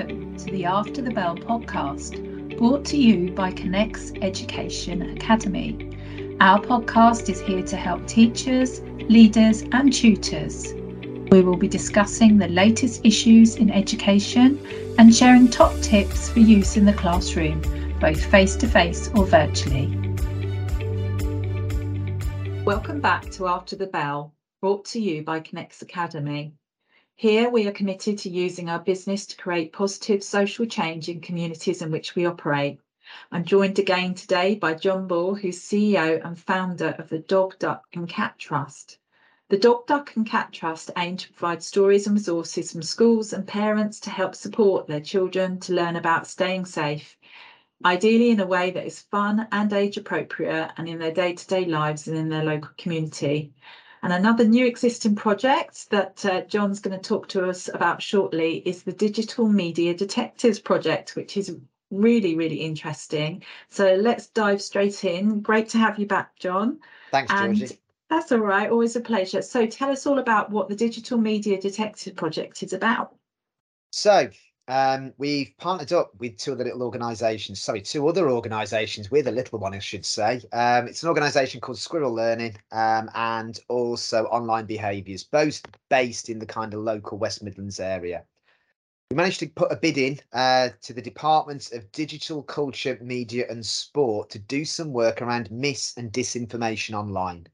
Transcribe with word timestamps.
Welcome 0.00 0.36
to 0.38 0.44
the 0.46 0.64
After 0.64 1.02
the 1.02 1.10
Bell 1.10 1.36
podcast, 1.36 2.56
brought 2.56 2.86
to 2.86 2.96
you 2.96 3.32
by 3.32 3.52
Connex 3.52 4.16
Education 4.22 5.02
Academy. 5.14 5.94
Our 6.40 6.58
podcast 6.58 7.28
is 7.28 7.42
here 7.42 7.62
to 7.64 7.76
help 7.76 8.06
teachers, 8.06 8.80
leaders, 9.10 9.60
and 9.72 9.92
tutors. 9.92 10.72
We 11.30 11.42
will 11.42 11.58
be 11.58 11.68
discussing 11.68 12.38
the 12.38 12.48
latest 12.48 13.04
issues 13.04 13.56
in 13.56 13.70
education 13.70 14.66
and 14.96 15.14
sharing 15.14 15.48
top 15.48 15.78
tips 15.82 16.30
for 16.30 16.40
use 16.40 16.78
in 16.78 16.86
the 16.86 16.94
classroom, 16.94 17.60
both 18.00 18.24
face 18.24 18.56
to 18.56 18.68
face 18.68 19.10
or 19.14 19.26
virtually. 19.26 19.88
Welcome 22.64 23.02
back 23.02 23.30
to 23.32 23.48
After 23.48 23.76
the 23.76 23.88
Bell, 23.88 24.32
brought 24.62 24.86
to 24.86 24.98
you 24.98 25.22
by 25.22 25.40
Connex 25.40 25.82
Academy. 25.82 26.54
Here, 27.20 27.50
we 27.50 27.66
are 27.68 27.72
committed 27.72 28.16
to 28.20 28.30
using 28.30 28.70
our 28.70 28.78
business 28.78 29.26
to 29.26 29.36
create 29.36 29.74
positive 29.74 30.24
social 30.24 30.64
change 30.64 31.06
in 31.06 31.20
communities 31.20 31.82
in 31.82 31.90
which 31.90 32.14
we 32.14 32.24
operate. 32.24 32.80
I'm 33.30 33.44
joined 33.44 33.78
again 33.78 34.14
today 34.14 34.54
by 34.54 34.72
Jon 34.72 35.06
Bull, 35.06 35.34
who's 35.34 35.60
CEO 35.60 36.24
and 36.24 36.38
founder 36.38 36.94
of 36.98 37.10
the 37.10 37.18
Dog, 37.18 37.58
Duck 37.58 37.84
and 37.92 38.08
Cat 38.08 38.38
Trust. 38.38 38.98
The 39.50 39.58
Dog, 39.58 39.86
Duck 39.86 40.16
and 40.16 40.26
Cat 40.26 40.50
Trust 40.50 40.92
aim 40.96 41.18
to 41.18 41.30
provide 41.30 41.62
stories 41.62 42.06
and 42.06 42.16
resources 42.16 42.72
from 42.72 42.80
schools 42.80 43.34
and 43.34 43.46
parents 43.46 44.00
to 44.00 44.08
help 44.08 44.34
support 44.34 44.86
their 44.86 45.02
children 45.02 45.60
to 45.60 45.74
learn 45.74 45.96
about 45.96 46.26
staying 46.26 46.64
safe, 46.64 47.18
ideally 47.84 48.30
in 48.30 48.40
a 48.40 48.46
way 48.46 48.70
that 48.70 48.86
is 48.86 49.02
fun 49.02 49.46
and 49.52 49.74
age 49.74 49.98
appropriate 49.98 50.72
and 50.78 50.88
in 50.88 50.98
their 50.98 51.12
day 51.12 51.34
to 51.34 51.46
day 51.46 51.66
lives 51.66 52.08
and 52.08 52.16
in 52.16 52.30
their 52.30 52.44
local 52.44 52.70
community. 52.78 53.52
And 54.02 54.12
another 54.12 54.44
new 54.44 54.66
existing 54.66 55.14
project 55.14 55.90
that 55.90 56.24
uh, 56.24 56.40
Jon's 56.42 56.80
going 56.80 56.98
to 56.98 57.08
talk 57.08 57.28
to 57.28 57.48
us 57.48 57.68
about 57.72 58.02
shortly 58.02 58.58
is 58.66 58.82
the 58.82 58.92
Digital 58.92 59.46
Media 59.46 59.94
Detectives 59.94 60.58
Project, 60.58 61.16
which 61.16 61.36
is 61.36 61.56
really, 61.90 62.34
really 62.34 62.56
interesting. 62.56 63.42
So 63.68 63.94
let's 63.94 64.28
dive 64.28 64.62
straight 64.62 65.04
in. 65.04 65.40
Great 65.40 65.68
to 65.70 65.78
have 65.78 65.98
you 65.98 66.06
back, 66.06 66.38
Jon. 66.38 66.78
Thanks, 67.10 67.32
Georgie. 67.32 67.62
And 67.62 67.78
that's 68.08 68.32
all 68.32 68.38
right, 68.38 68.70
always 68.70 68.96
a 68.96 69.00
pleasure. 69.00 69.42
So 69.42 69.66
tell 69.66 69.90
us 69.90 70.06
all 70.06 70.18
about 70.18 70.50
what 70.50 70.68
the 70.68 70.76
Digital 70.76 71.18
Media 71.18 71.60
Detective 71.60 72.16
Project 72.16 72.62
is 72.62 72.72
about. 72.72 73.14
So, 73.92 74.30
um, 74.70 75.12
we've 75.18 75.52
partnered 75.58 75.92
up 75.92 76.12
with 76.20 76.36
two 76.36 76.52
other 76.52 76.62
little 76.62 76.84
organisations, 76.84 77.60
sorry, 77.60 77.82
two 77.82 78.06
other 78.06 78.30
organisations 78.30 79.10
with 79.10 79.26
a 79.26 79.32
little 79.32 79.58
one, 79.58 79.74
I 79.74 79.80
should 79.80 80.06
say. 80.06 80.40
Um, 80.52 80.86
it's 80.86 81.02
an 81.02 81.08
organisation 81.08 81.60
called 81.60 81.76
Squirrel 81.76 82.14
Learning 82.14 82.56
um, 82.70 83.10
and 83.16 83.58
also 83.68 84.26
Online 84.26 84.66
Behaviours, 84.66 85.24
both 85.24 85.60
based 85.88 86.28
in 86.28 86.38
the 86.38 86.46
kind 86.46 86.72
of 86.72 86.84
local 86.84 87.18
West 87.18 87.42
Midlands 87.42 87.80
area. 87.80 88.22
We 89.10 89.16
managed 89.16 89.40
to 89.40 89.48
put 89.48 89.72
a 89.72 89.76
bid 89.76 89.98
in 89.98 90.20
uh, 90.32 90.68
to 90.82 90.92
the 90.92 91.02
Department 91.02 91.72
of 91.72 91.90
Digital 91.90 92.40
Culture, 92.44 92.96
Media 93.02 93.46
and 93.50 93.66
Sport 93.66 94.30
to 94.30 94.38
do 94.38 94.64
some 94.64 94.92
work 94.92 95.20
around 95.20 95.50
mis 95.50 95.94
and 95.96 96.12
disinformation 96.12 96.94
online. 96.94 97.48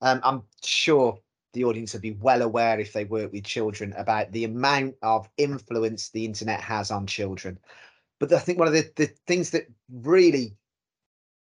Um, 0.00 0.20
I'm 0.22 0.42
sure 0.62 1.18
the 1.56 1.64
audience 1.64 1.92
would 1.92 2.02
be 2.02 2.12
well 2.12 2.42
aware 2.42 2.78
if 2.78 2.92
they 2.92 3.04
work 3.04 3.32
with 3.32 3.44
children 3.44 3.92
about 3.96 4.30
the 4.32 4.44
amount 4.44 4.94
of 5.02 5.28
influence 5.36 6.10
the 6.10 6.24
internet 6.24 6.60
has 6.60 6.90
on 6.90 7.06
children. 7.06 7.58
But 8.20 8.32
I 8.32 8.38
think 8.38 8.58
one 8.58 8.68
of 8.68 8.74
the, 8.74 8.90
the 8.96 9.06
things 9.26 9.50
that 9.50 9.66
really 9.90 10.56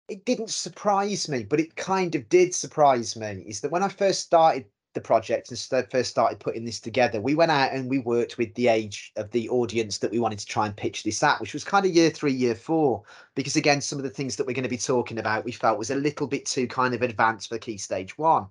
it 0.08 0.24
didn't 0.24 0.50
surprise 0.50 1.28
me, 1.28 1.42
but 1.42 1.60
it 1.60 1.74
kind 1.76 2.14
of 2.14 2.28
did 2.28 2.54
surprise 2.54 3.16
me 3.16 3.44
is 3.46 3.60
that 3.60 3.72
when 3.72 3.82
I 3.82 3.88
first 3.88 4.20
started 4.20 4.66
the 4.94 5.00
project 5.00 5.50
and 5.50 5.90
first 5.90 6.10
started 6.10 6.40
putting 6.40 6.64
this 6.64 6.80
together, 6.80 7.20
we 7.20 7.34
went 7.34 7.50
out 7.50 7.72
and 7.72 7.90
we 7.90 7.98
worked 7.98 8.38
with 8.38 8.54
the 8.54 8.68
age 8.68 9.12
of 9.16 9.30
the 9.30 9.48
audience 9.48 9.98
that 9.98 10.10
we 10.10 10.20
wanted 10.20 10.38
to 10.38 10.46
try 10.46 10.66
and 10.66 10.76
pitch 10.76 11.02
this 11.02 11.22
at, 11.22 11.40
which 11.40 11.52
was 11.52 11.64
kind 11.64 11.84
of 11.84 11.92
year 11.92 12.10
three, 12.10 12.32
year 12.32 12.54
four. 12.54 13.02
Because 13.34 13.56
again, 13.56 13.80
some 13.80 13.98
of 13.98 14.04
the 14.04 14.10
things 14.10 14.36
that 14.36 14.46
we're 14.46 14.54
going 14.54 14.62
to 14.62 14.68
be 14.68 14.78
talking 14.78 15.18
about, 15.18 15.44
we 15.44 15.52
felt 15.52 15.78
was 15.78 15.90
a 15.90 15.96
little 15.96 16.26
bit 16.26 16.46
too 16.46 16.66
kind 16.66 16.94
of 16.94 17.02
advanced 17.02 17.48
for 17.48 17.58
key 17.58 17.76
stage 17.76 18.16
one. 18.16 18.46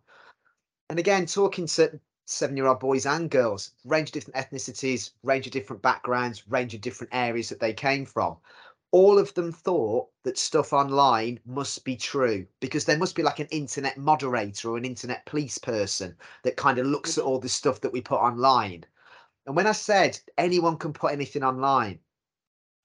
And 0.89 0.99
again, 0.99 1.25
talking 1.25 1.65
to 1.67 1.99
seven 2.25 2.57
year 2.57 2.67
old 2.67 2.79
boys 2.79 3.05
and 3.05 3.29
girls, 3.29 3.71
range 3.85 4.09
of 4.09 4.13
different 4.13 4.37
ethnicities, 4.37 5.11
range 5.23 5.45
of 5.47 5.53
different 5.53 5.81
backgrounds, 5.81 6.47
range 6.47 6.73
of 6.73 6.81
different 6.81 7.13
areas 7.13 7.49
that 7.49 7.59
they 7.59 7.73
came 7.73 8.05
from. 8.05 8.37
All 8.91 9.17
of 9.17 9.33
them 9.33 9.51
thought 9.51 10.09
that 10.23 10.37
stuff 10.37 10.73
online 10.73 11.39
must 11.45 11.83
be 11.83 11.97
true 11.97 12.45
because 12.59 12.85
there 12.85 12.97
must 12.97 13.15
be 13.15 13.23
like 13.23 13.39
an 13.39 13.47
internet 13.47 13.97
moderator 13.97 14.69
or 14.69 14.77
an 14.77 14.85
internet 14.85 15.25
police 15.25 15.57
person 15.57 16.15
that 16.43 16.55
kind 16.55 16.77
of 16.77 16.87
looks 16.87 17.17
at 17.17 17.23
mm-hmm. 17.23 17.31
all 17.31 17.39
the 17.39 17.49
stuff 17.49 17.81
that 17.81 17.91
we 17.91 18.01
put 18.01 18.19
online. 18.19 18.85
And 19.45 19.55
when 19.55 19.67
I 19.67 19.73
said 19.73 20.19
anyone 20.37 20.77
can 20.77 20.93
put 20.93 21.11
anything 21.11 21.43
online, 21.43 21.99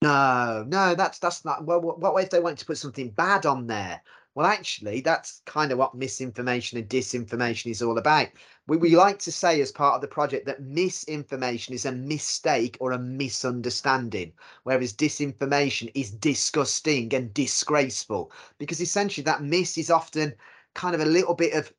no, 0.02 0.64
no, 0.66 0.94
that's 0.94 1.18
that's 1.18 1.44
not. 1.44 1.64
Well, 1.64 1.80
what, 1.80 2.00
what 2.00 2.24
if 2.24 2.30
they 2.30 2.40
want 2.40 2.58
to 2.58 2.66
put 2.66 2.78
something 2.78 3.10
bad 3.10 3.44
on 3.44 3.66
there? 3.66 4.02
Well, 4.34 4.46
actually, 4.46 5.00
that's 5.02 5.40
kind 5.46 5.70
of 5.70 5.78
what 5.78 5.94
misinformation 5.94 6.78
and 6.78 6.88
disinformation 6.88 7.70
is 7.70 7.80
all 7.80 7.96
about. 7.98 8.28
We, 8.66 8.76
we 8.76 8.96
like 8.96 9.18
to 9.20 9.30
say, 9.32 9.60
as 9.60 9.70
part 9.70 9.94
of 9.94 10.00
the 10.00 10.08
project, 10.08 10.46
that 10.46 10.62
misinformation 10.62 11.74
is 11.74 11.84
a 11.84 11.92
mistake 11.92 12.76
or 12.80 12.90
a 12.92 12.98
misunderstanding, 12.98 14.32
whereas 14.64 14.92
disinformation 14.92 15.92
is 15.94 16.10
disgusting 16.10 17.14
and 17.14 17.32
disgraceful, 17.34 18.32
because 18.58 18.80
essentially 18.80 19.24
that 19.24 19.42
miss 19.42 19.78
is 19.78 19.90
often 19.90 20.34
kind 20.74 20.94
of 20.94 21.00
a 21.00 21.06
little 21.06 21.34
bit 21.34 21.52
of 21.54 21.72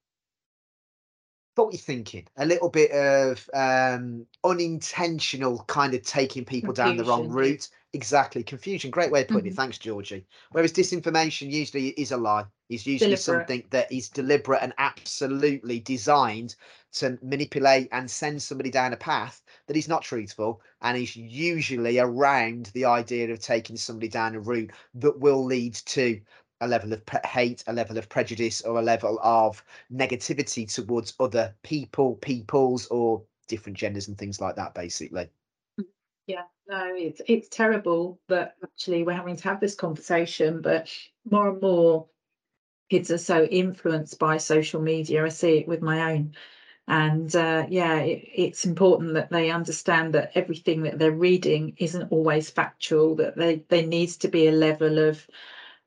faulty 1.56 1.78
thinking, 1.78 2.28
a 2.38 2.46
little 2.46 2.70
bit 2.70 2.92
of 2.92 3.50
um, 3.54 4.26
unintentional 4.44 5.64
kind 5.68 5.94
of 5.94 6.04
taking 6.04 6.46
people 6.46 6.74
Confusion. 6.74 6.98
down 6.98 7.06
the 7.06 7.10
wrong 7.10 7.30
route. 7.30 7.68
Exactly, 7.94 8.42
confusion. 8.42 8.90
Great 8.90 9.12
way 9.12 9.22
of 9.22 9.28
putting 9.28 9.44
mm-hmm. 9.44 9.54
it. 9.54 9.56
Thanks, 9.56 9.78
Georgie. 9.78 10.26
Whereas 10.52 10.72
disinformation 10.72 11.52
usually 11.52 11.90
is 11.90 12.12
a 12.12 12.18
lie. 12.18 12.46
Is 12.70 12.88
usually 12.88 13.16
deliberate. 13.16 13.20
something 13.20 13.64
that 13.72 13.92
is 13.92 14.08
deliberate 14.08 14.62
and 14.62 14.74
absolutely 14.78 15.82
designed 15.82 16.56
to 16.94 17.18
manipulate 17.22 17.90
and 17.92 18.10
send 18.10 18.42
somebody 18.42 18.70
down 18.70 18.94
a 18.94 18.98
path 18.98 19.42
that 19.68 19.76
is 19.76 19.90
not 19.90 20.04
truthful 20.04 20.62
and 20.82 20.98
is 20.98 21.16
usually 21.18 22.00
around 22.00 22.68
the 22.74 22.86
idea 22.86 23.30
of 23.30 23.40
taking 23.40 23.76
somebody 23.76 24.08
down 24.08 24.36
a 24.36 24.40
route 24.40 24.72
that 24.96 25.20
will 25.20 25.44
lead 25.44 25.74
to 25.74 26.22
a 26.62 26.68
level 26.68 26.94
of 26.94 27.02
hate, 27.26 27.64
a 27.68 27.74
level 27.74 27.98
of 27.98 28.08
prejudice, 28.08 28.62
or 28.62 28.80
a 28.80 28.82
level 28.82 29.20
of 29.22 29.64
negativity 29.92 30.72
towards 30.72 31.14
other 31.20 31.54
people, 31.64 32.16
peoples, 32.16 32.88
or 32.88 33.24
different 33.48 33.78
genders 33.78 34.08
and 34.08 34.18
things 34.18 34.40
like 34.40 34.56
that, 34.56 34.74
basically. 34.74 35.30
Yeah, 36.28 36.44
no, 36.68 36.94
it's 36.96 37.22
it's 37.28 37.50
terrible 37.50 38.22
that 38.30 38.56
actually 38.64 39.04
we're 39.04 39.14
having 39.14 39.36
to 39.36 39.44
have 39.44 39.60
this 39.60 39.76
conversation, 39.76 40.62
but 40.62 40.88
more 41.30 41.50
and 41.50 41.62
more 41.62 42.08
kids 42.90 43.12
are 43.12 43.18
so 43.18 43.44
influenced 43.46 44.20
by 44.20 44.38
social 44.38 44.82
media. 44.82 45.26
I 45.26 45.30
see 45.30 45.58
it 45.58 45.68
with 45.68 45.82
my 45.82 46.14
own. 46.14 46.36
And 46.88 47.34
uh, 47.36 47.66
yeah, 47.70 48.00
it, 48.00 48.28
it's 48.34 48.66
important 48.66 49.14
that 49.14 49.30
they 49.30 49.50
understand 49.50 50.14
that 50.14 50.32
everything 50.36 50.84
that 50.84 51.00
they're 51.00 51.12
reading 51.12 51.76
isn't 51.78 52.12
always 52.12 52.50
factual, 52.50 53.16
that 53.16 53.38
they, 53.38 53.64
there 53.70 53.88
needs 53.88 54.18
to 54.18 54.28
be 54.28 54.48
a 54.48 54.52
level 54.52 55.00
of 55.00 55.26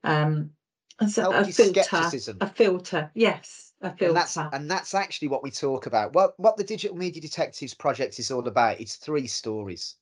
um, 0.02 0.50
a, 1.00 1.04
a 1.04 1.44
filter. 1.44 1.82
Skepticism. 1.82 2.38
A 2.40 2.48
filter, 2.48 3.10
yes. 3.14 3.72
A 3.82 3.90
filter. 3.90 4.06
And 4.06 4.16
that's, 4.16 4.36
and 4.36 4.70
that's 4.70 4.94
actually 4.94 5.28
what 5.28 5.42
we 5.42 5.50
talk 5.50 5.86
about. 5.86 6.14
What, 6.14 6.38
what 6.38 6.56
the 6.56 6.64
Digital 6.64 6.96
Media 6.96 7.20
Detectives 7.20 7.74
project 7.74 8.18
is 8.18 8.30
all 8.30 8.46
about. 8.46 8.80
It's 8.80 8.96
three 8.96 9.26
stories. 9.26 9.96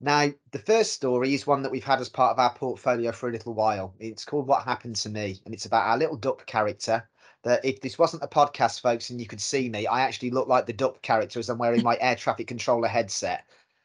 Now, 0.00 0.30
the 0.50 0.58
first 0.58 0.92
story 0.92 1.34
is 1.34 1.46
one 1.46 1.62
that 1.62 1.72
we've 1.72 1.84
had 1.84 2.00
as 2.00 2.08
part 2.08 2.32
of 2.32 2.38
our 2.38 2.52
portfolio 2.54 3.12
for 3.12 3.28
a 3.28 3.32
little 3.32 3.54
while. 3.54 3.94
It's 3.98 4.24
called 4.24 4.46
What 4.46 4.64
Happened 4.64 4.96
to 4.96 5.08
Me, 5.08 5.40
and 5.44 5.54
it's 5.54 5.66
about 5.66 5.86
our 5.86 5.96
little 5.96 6.16
duck 6.16 6.44
character. 6.46 7.08
That 7.42 7.64
if 7.64 7.80
this 7.80 7.98
wasn't 7.98 8.24
a 8.24 8.28
podcast, 8.28 8.80
folks, 8.80 9.10
and 9.10 9.20
you 9.20 9.26
could 9.26 9.40
see 9.40 9.68
me, 9.68 9.86
I 9.86 10.00
actually 10.00 10.30
look 10.30 10.48
like 10.48 10.66
the 10.66 10.72
duck 10.72 11.02
character 11.02 11.38
as 11.38 11.50
I'm 11.50 11.58
wearing 11.58 11.82
my 11.82 11.98
air 12.00 12.16
traffic 12.16 12.46
controller 12.46 12.88
headset. 12.88 13.44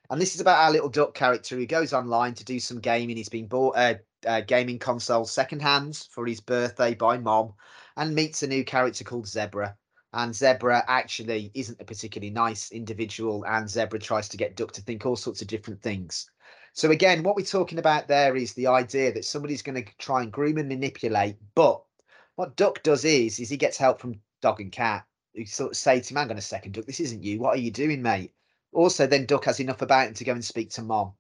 And 0.10 0.20
this 0.20 0.34
is 0.34 0.42
about 0.42 0.64
our 0.64 0.72
little 0.72 0.90
duck 0.90 1.14
character 1.14 1.56
who 1.56 1.66
goes 1.66 1.94
online 1.94 2.34
to 2.36 2.46
do 2.46 2.60
some 2.60 2.80
gaming. 2.80 3.18
He's 3.18 3.30
been 3.30 3.48
bought 3.48 3.78
a, 3.78 4.00
a 4.26 4.42
gaming 4.42 4.80
console 4.80 5.26
secondhand 5.26 6.08
for 6.10 6.26
his 6.26 6.40
birthday 6.40 6.94
by 6.94 7.18
mom 7.18 7.54
and 7.98 8.16
meets 8.16 8.44
a 8.44 8.48
new 8.48 8.64
character 8.64 9.04
called 9.04 9.28
Zebra 9.28 9.78
and 10.14 10.36
Zebra 10.36 10.84
actually 10.88 11.52
isn't 11.54 11.80
a 11.80 11.86
particularly 11.86 12.32
nice 12.32 12.72
individual, 12.72 13.46
and 13.46 13.70
Zebra 13.70 14.00
tries 14.00 14.28
to 14.30 14.38
get 14.38 14.56
Duck 14.56 14.72
to 14.72 14.82
think 14.82 15.06
all 15.06 15.16
sorts 15.16 15.42
of 15.42 15.48
different 15.48 15.82
things. 15.84 16.32
So 16.74 16.90
again, 16.90 17.22
what 17.22 17.36
we're 17.36 17.46
talking 17.46 17.78
about 17.78 18.08
there 18.08 18.36
is 18.36 18.54
the 18.54 18.68
idea 18.68 19.14
that 19.14 19.26
somebody's 19.26 19.62
going 19.62 19.84
to 19.84 19.92
try 19.98 20.24
and 20.24 20.32
groom 20.32 20.58
and 20.58 20.68
manipulate, 20.68 21.38
but 21.54 21.84
what 22.36 22.56
Duck 22.56 22.82
does 22.82 23.06
is, 23.06 23.40
is 23.40 23.50
he 23.50 23.58
gets 23.58 23.78
help 23.78 24.00
from 24.00 24.20
Dog 24.42 24.62
and 24.62 24.72
Cat, 24.72 25.06
who 25.36 25.46
sort 25.46 25.72
of 25.72 25.78
say 25.78 26.00
to 26.00 26.14
him, 26.14 26.18
"Hang 26.18 26.32
on 26.32 26.38
a 26.38 26.42
second, 26.42 26.74
Duck, 26.74 26.86
this 26.86 27.00
isn't 27.00 27.24
you. 27.24 27.40
What 27.40 27.58
are 27.58 27.62
you 27.62 27.72
doing, 27.72 28.02
mate?" 28.02 28.34
Also, 28.72 29.06
then 29.06 29.28
Duck 29.28 29.46
has 29.46 29.60
enough 29.60 29.84
about 29.84 30.08
him 30.08 30.14
to 30.16 30.24
go 30.24 30.34
and 30.34 30.44
speak 30.44 30.72
to 30.72 30.82
Mom. 30.82 31.14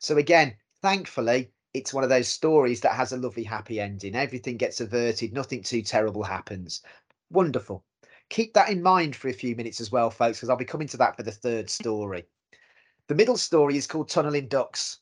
So 0.00 0.18
again, 0.18 0.56
thankfully, 0.82 1.50
it's 1.74 1.92
one 1.92 2.04
of 2.04 2.10
those 2.10 2.28
stories 2.28 2.80
that 2.80 2.94
has 2.94 3.12
a 3.12 3.16
lovely 3.16 3.44
happy 3.44 3.80
ending. 3.80 4.14
Everything 4.14 4.56
gets 4.56 4.80
averted, 4.80 5.32
nothing 5.32 5.62
too 5.62 5.82
terrible 5.82 6.22
happens. 6.22 6.82
Wonderful 7.30 7.84
keep 8.30 8.54
that 8.54 8.70
in 8.70 8.82
mind 8.82 9.14
for 9.16 9.28
a 9.28 9.32
few 9.32 9.54
minutes 9.56 9.80
as 9.80 9.92
well, 9.92 10.10
folks, 10.10 10.38
because 10.38 10.50
I'll 10.50 10.56
be 10.56 10.64
coming 10.64 10.88
to 10.88 10.96
that 10.98 11.16
for 11.16 11.22
the 11.22 11.32
third 11.32 11.70
story. 11.70 12.24
The 13.08 13.14
middle 13.14 13.36
story 13.36 13.76
is 13.76 13.86
called 13.86 14.08
Tunneling 14.08 14.48
Ducks. 14.48 15.00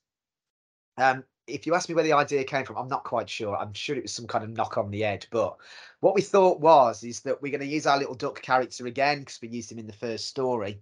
Um, 0.98 1.24
if 1.46 1.66
you 1.66 1.74
ask 1.74 1.88
me 1.88 1.94
where 1.94 2.04
the 2.04 2.12
idea 2.12 2.44
came 2.44 2.64
from, 2.64 2.76
I'm 2.76 2.88
not 2.88 3.04
quite 3.04 3.28
sure. 3.28 3.56
I'm 3.56 3.72
sure 3.72 3.96
it 3.96 4.02
was 4.02 4.12
some 4.12 4.26
kind 4.26 4.44
of 4.44 4.50
knock 4.50 4.76
on 4.76 4.90
the 4.90 5.00
head. 5.00 5.26
But 5.30 5.56
what 6.00 6.14
we 6.14 6.22
thought 6.22 6.60
was 6.60 7.04
is 7.04 7.20
that 7.20 7.40
we're 7.40 7.50
going 7.50 7.60
to 7.60 7.66
use 7.66 7.86
our 7.86 7.98
little 7.98 8.14
duck 8.14 8.42
character 8.42 8.86
again 8.86 9.20
because 9.20 9.40
we 9.40 9.48
used 9.48 9.70
him 9.70 9.78
in 9.78 9.86
the 9.86 9.92
first 9.92 10.26
story. 10.26 10.80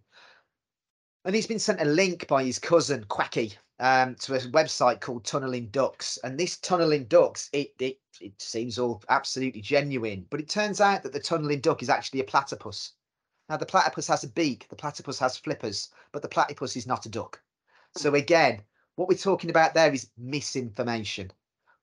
And 1.25 1.35
he's 1.35 1.47
been 1.47 1.59
sent 1.59 1.83
a 1.83 1.85
link 1.85 2.27
by 2.27 2.45
his 2.45 2.59
cousin 2.59 3.05
Quacky 3.09 3.55
um, 3.81 4.15
to 4.17 4.35
a 4.35 4.39
website 4.39 5.01
called 5.01 5.25
Tunneling 5.25 5.69
Ducks. 5.69 6.19
And 6.23 6.39
this 6.39 6.59
Tunneling 6.59 7.05
Ducks, 7.07 7.51
it, 7.53 7.75
it 7.79 7.99
it 8.21 8.41
seems 8.41 8.79
all 8.79 9.03
absolutely 9.09 9.63
genuine, 9.63 10.27
but 10.31 10.41
it 10.41 10.49
turns 10.49 10.81
out 10.81 11.03
that 11.03 11.13
the 11.13 11.21
tunneling 11.21 11.61
duck 11.61 11.83
is 11.83 11.89
actually 11.89 12.21
a 12.21 12.25
platypus. 12.25 12.93
Now 13.49 13.57
the 13.57 13.67
platypus 13.67 14.07
has 14.09 14.25
a 14.25 14.29
beak, 14.29 14.69
the 14.69 14.77
platypus 14.77 15.19
has 15.19 15.39
flippers, 15.39 15.89
but 16.13 16.21
the 16.21 16.29
platypus 16.29 16.77
is 16.77 16.87
not 16.87 17.07
a 17.07 17.09
duck. 17.09 17.41
So 17.97 18.15
again, 18.15 18.63
what 18.97 19.09
we're 19.09 19.17
talking 19.17 19.51
about 19.51 19.75
there 19.75 19.93
is 19.93 20.11
misinformation. 20.19 21.33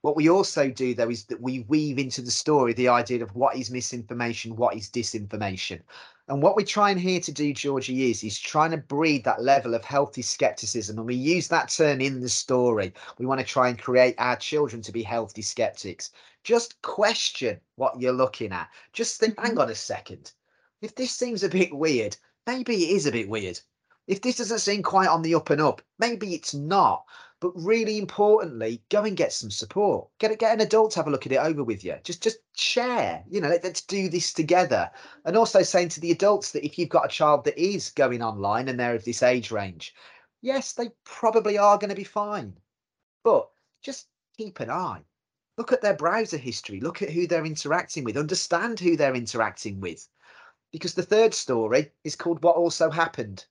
What 0.02 0.16
we 0.16 0.30
also 0.30 0.70
do, 0.70 0.94
though, 0.94 1.10
is 1.10 1.26
that 1.26 1.42
we 1.42 1.62
weave 1.62 1.98
into 1.98 2.22
the 2.22 2.32
story 2.32 2.74
the 2.74 2.88
idea 2.88 3.24
of 3.24 3.36
what 3.36 3.58
is 3.58 3.72
misinformation, 3.72 4.56
what 4.56 4.76
is 4.76 4.90
disinformation. 4.90 5.82
And 6.30 6.42
what 6.42 6.58
we're 6.58 6.66
trying 6.66 6.98
here 6.98 7.22
to 7.22 7.32
do, 7.32 7.54
Georgie, 7.54 8.12
is, 8.12 8.22
is 8.24 8.38
trying 8.38 8.72
to 8.72 8.78
breed 8.78 9.24
that 9.24 9.42
level 9.42 9.74
of 9.74 9.86
healthy 9.86 10.22
skepticism. 10.22 10.98
And 10.98 11.08
we 11.08 11.16
use 11.16 11.48
that 11.48 11.70
term 11.70 12.02
in 12.02 12.20
the 12.20 12.28
story. 12.28 12.94
We 13.18 13.26
want 13.26 13.40
to 13.40 13.46
try 13.46 13.70
and 13.70 13.80
create 13.80 14.16
our 14.18 14.36
children 14.36 14.82
to 14.82 14.92
be 14.92 15.04
healthy 15.04 15.42
skeptics. 15.42 16.12
Just 16.44 16.82
question 16.82 17.60
what 17.76 18.00
you're 18.02 18.12
looking 18.12 18.52
at. 18.52 18.70
Just 18.92 19.20
think, 19.20 19.40
hang 19.40 19.52
mm-hmm. 19.52 19.62
on 19.62 19.70
a 19.70 19.76
second. 19.76 20.34
If 20.82 20.96
this 20.96 21.12
seems 21.12 21.44
a 21.44 21.50
bit 21.50 21.74
weird, 21.74 22.18
maybe 22.46 22.76
it 22.76 22.96
is 22.96 23.06
a 23.06 23.12
bit 23.12 23.30
weird. 23.30 23.60
If 24.08 24.22
this 24.22 24.38
doesn't 24.38 24.60
seem 24.60 24.84
quite 24.84 25.10
on 25.10 25.22
the 25.22 25.36
up 25.36 25.50
and 25.50 25.62
up, 25.62 25.82
maybe 25.98 26.34
it's 26.34 26.54
not. 26.54 27.06
But 27.40 27.52
really 27.56 28.00
importantly, 28.00 28.82
go 28.90 29.04
and 29.04 29.16
get 29.16 29.32
some 29.32 29.52
support. 29.52 30.08
Get 30.18 30.38
get 30.40 30.54
an 30.54 30.62
adult 30.62 30.92
to 30.92 31.00
have 31.00 31.08
a 31.08 31.12
look 31.12 31.28
at 31.28 31.32
it 31.32 31.40
over 31.40 31.64
with 31.64 31.84
you. 31.84 31.96
Just 32.04 32.24
just 32.24 32.40
share. 32.56 33.24
You 33.30 33.42
know, 33.42 33.50
let, 33.50 33.64
let's 33.64 33.82
do 33.82 34.10
this 34.10 34.34
together. 34.34 34.90
And 35.24 35.38
also 35.38 35.62
saying 35.62 35.90
to 35.90 36.00
the 36.00 36.12
adults 36.12 36.52
that 36.52 36.66
if 36.66 36.80
you've 36.80 36.90
got 36.90 37.06
a 37.06 37.10
child 37.10 37.46
that 37.46 37.58
is 37.62 37.92
going 37.92 38.24
online 38.24 38.70
and 38.70 38.80
they're 38.80 38.96
of 38.96 39.06
this 39.06 39.22
age 39.22 39.52
range, 39.52 39.94
yes, 40.42 40.74
they 40.74 40.90
probably 41.04 41.58
are 41.60 41.78
going 41.78 41.90
to 41.90 41.96
be 41.96 42.04
fine. 42.04 42.58
But 43.24 43.50
just 43.84 44.08
keep 44.36 44.60
an 44.60 44.72
eye. 44.72 45.04
Look 45.58 45.72
at 45.72 45.82
their 45.82 45.96
browser 45.96 46.38
history. 46.38 46.80
Look 46.80 47.02
at 47.02 47.10
who 47.10 47.28
they're 47.28 47.46
interacting 47.46 48.04
with. 48.04 48.18
Understand 48.18 48.80
who 48.80 48.96
they're 48.96 49.16
interacting 49.16 49.80
with. 49.80 50.08
Because 50.72 50.94
the 50.94 51.04
third 51.04 51.34
story 51.34 51.92
is 52.04 52.16
called 52.16 52.44
What 52.44 52.56
Also 52.56 52.90
Happened. 52.90 53.46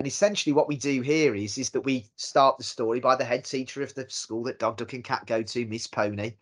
And 0.00 0.06
essentially, 0.06 0.54
what 0.54 0.66
we 0.66 0.78
do 0.78 1.02
here 1.02 1.34
is, 1.34 1.58
is 1.58 1.68
that 1.72 1.82
we 1.82 2.06
start 2.16 2.56
the 2.56 2.64
story 2.64 3.00
by 3.00 3.16
the 3.16 3.24
head 3.26 3.44
teacher 3.44 3.82
of 3.82 3.92
the 3.92 4.08
school 4.08 4.42
that 4.44 4.58
Dog, 4.58 4.78
Duck, 4.78 4.94
and 4.94 5.04
Cat 5.04 5.26
go 5.26 5.42
to, 5.42 5.66
Miss 5.66 5.86
Pony. 5.86 6.32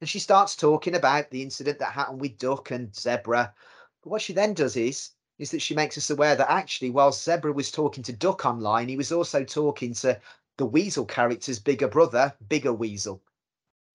And 0.00 0.08
she 0.08 0.20
starts 0.20 0.54
talking 0.54 0.94
about 0.94 1.28
the 1.28 1.42
incident 1.42 1.80
that 1.80 1.94
happened 1.94 2.20
with 2.20 2.38
Duck 2.38 2.70
and 2.70 2.94
Zebra. 2.94 3.52
But 4.04 4.10
what 4.10 4.22
she 4.22 4.32
then 4.32 4.54
does 4.54 4.76
is, 4.76 5.10
is 5.36 5.50
that 5.50 5.62
she 5.62 5.74
makes 5.74 5.98
us 5.98 6.10
aware 6.10 6.36
that 6.36 6.48
actually, 6.48 6.90
while 6.90 7.10
Zebra 7.10 7.50
was 7.50 7.72
talking 7.72 8.04
to 8.04 8.12
Duck 8.12 8.46
online, 8.46 8.88
he 8.88 8.96
was 8.96 9.10
also 9.10 9.42
talking 9.42 9.94
to 9.94 10.20
the 10.56 10.66
Weasel 10.66 11.04
character's 11.04 11.58
bigger 11.58 11.88
brother, 11.88 12.32
Bigger 12.48 12.72
Weasel. 12.72 13.20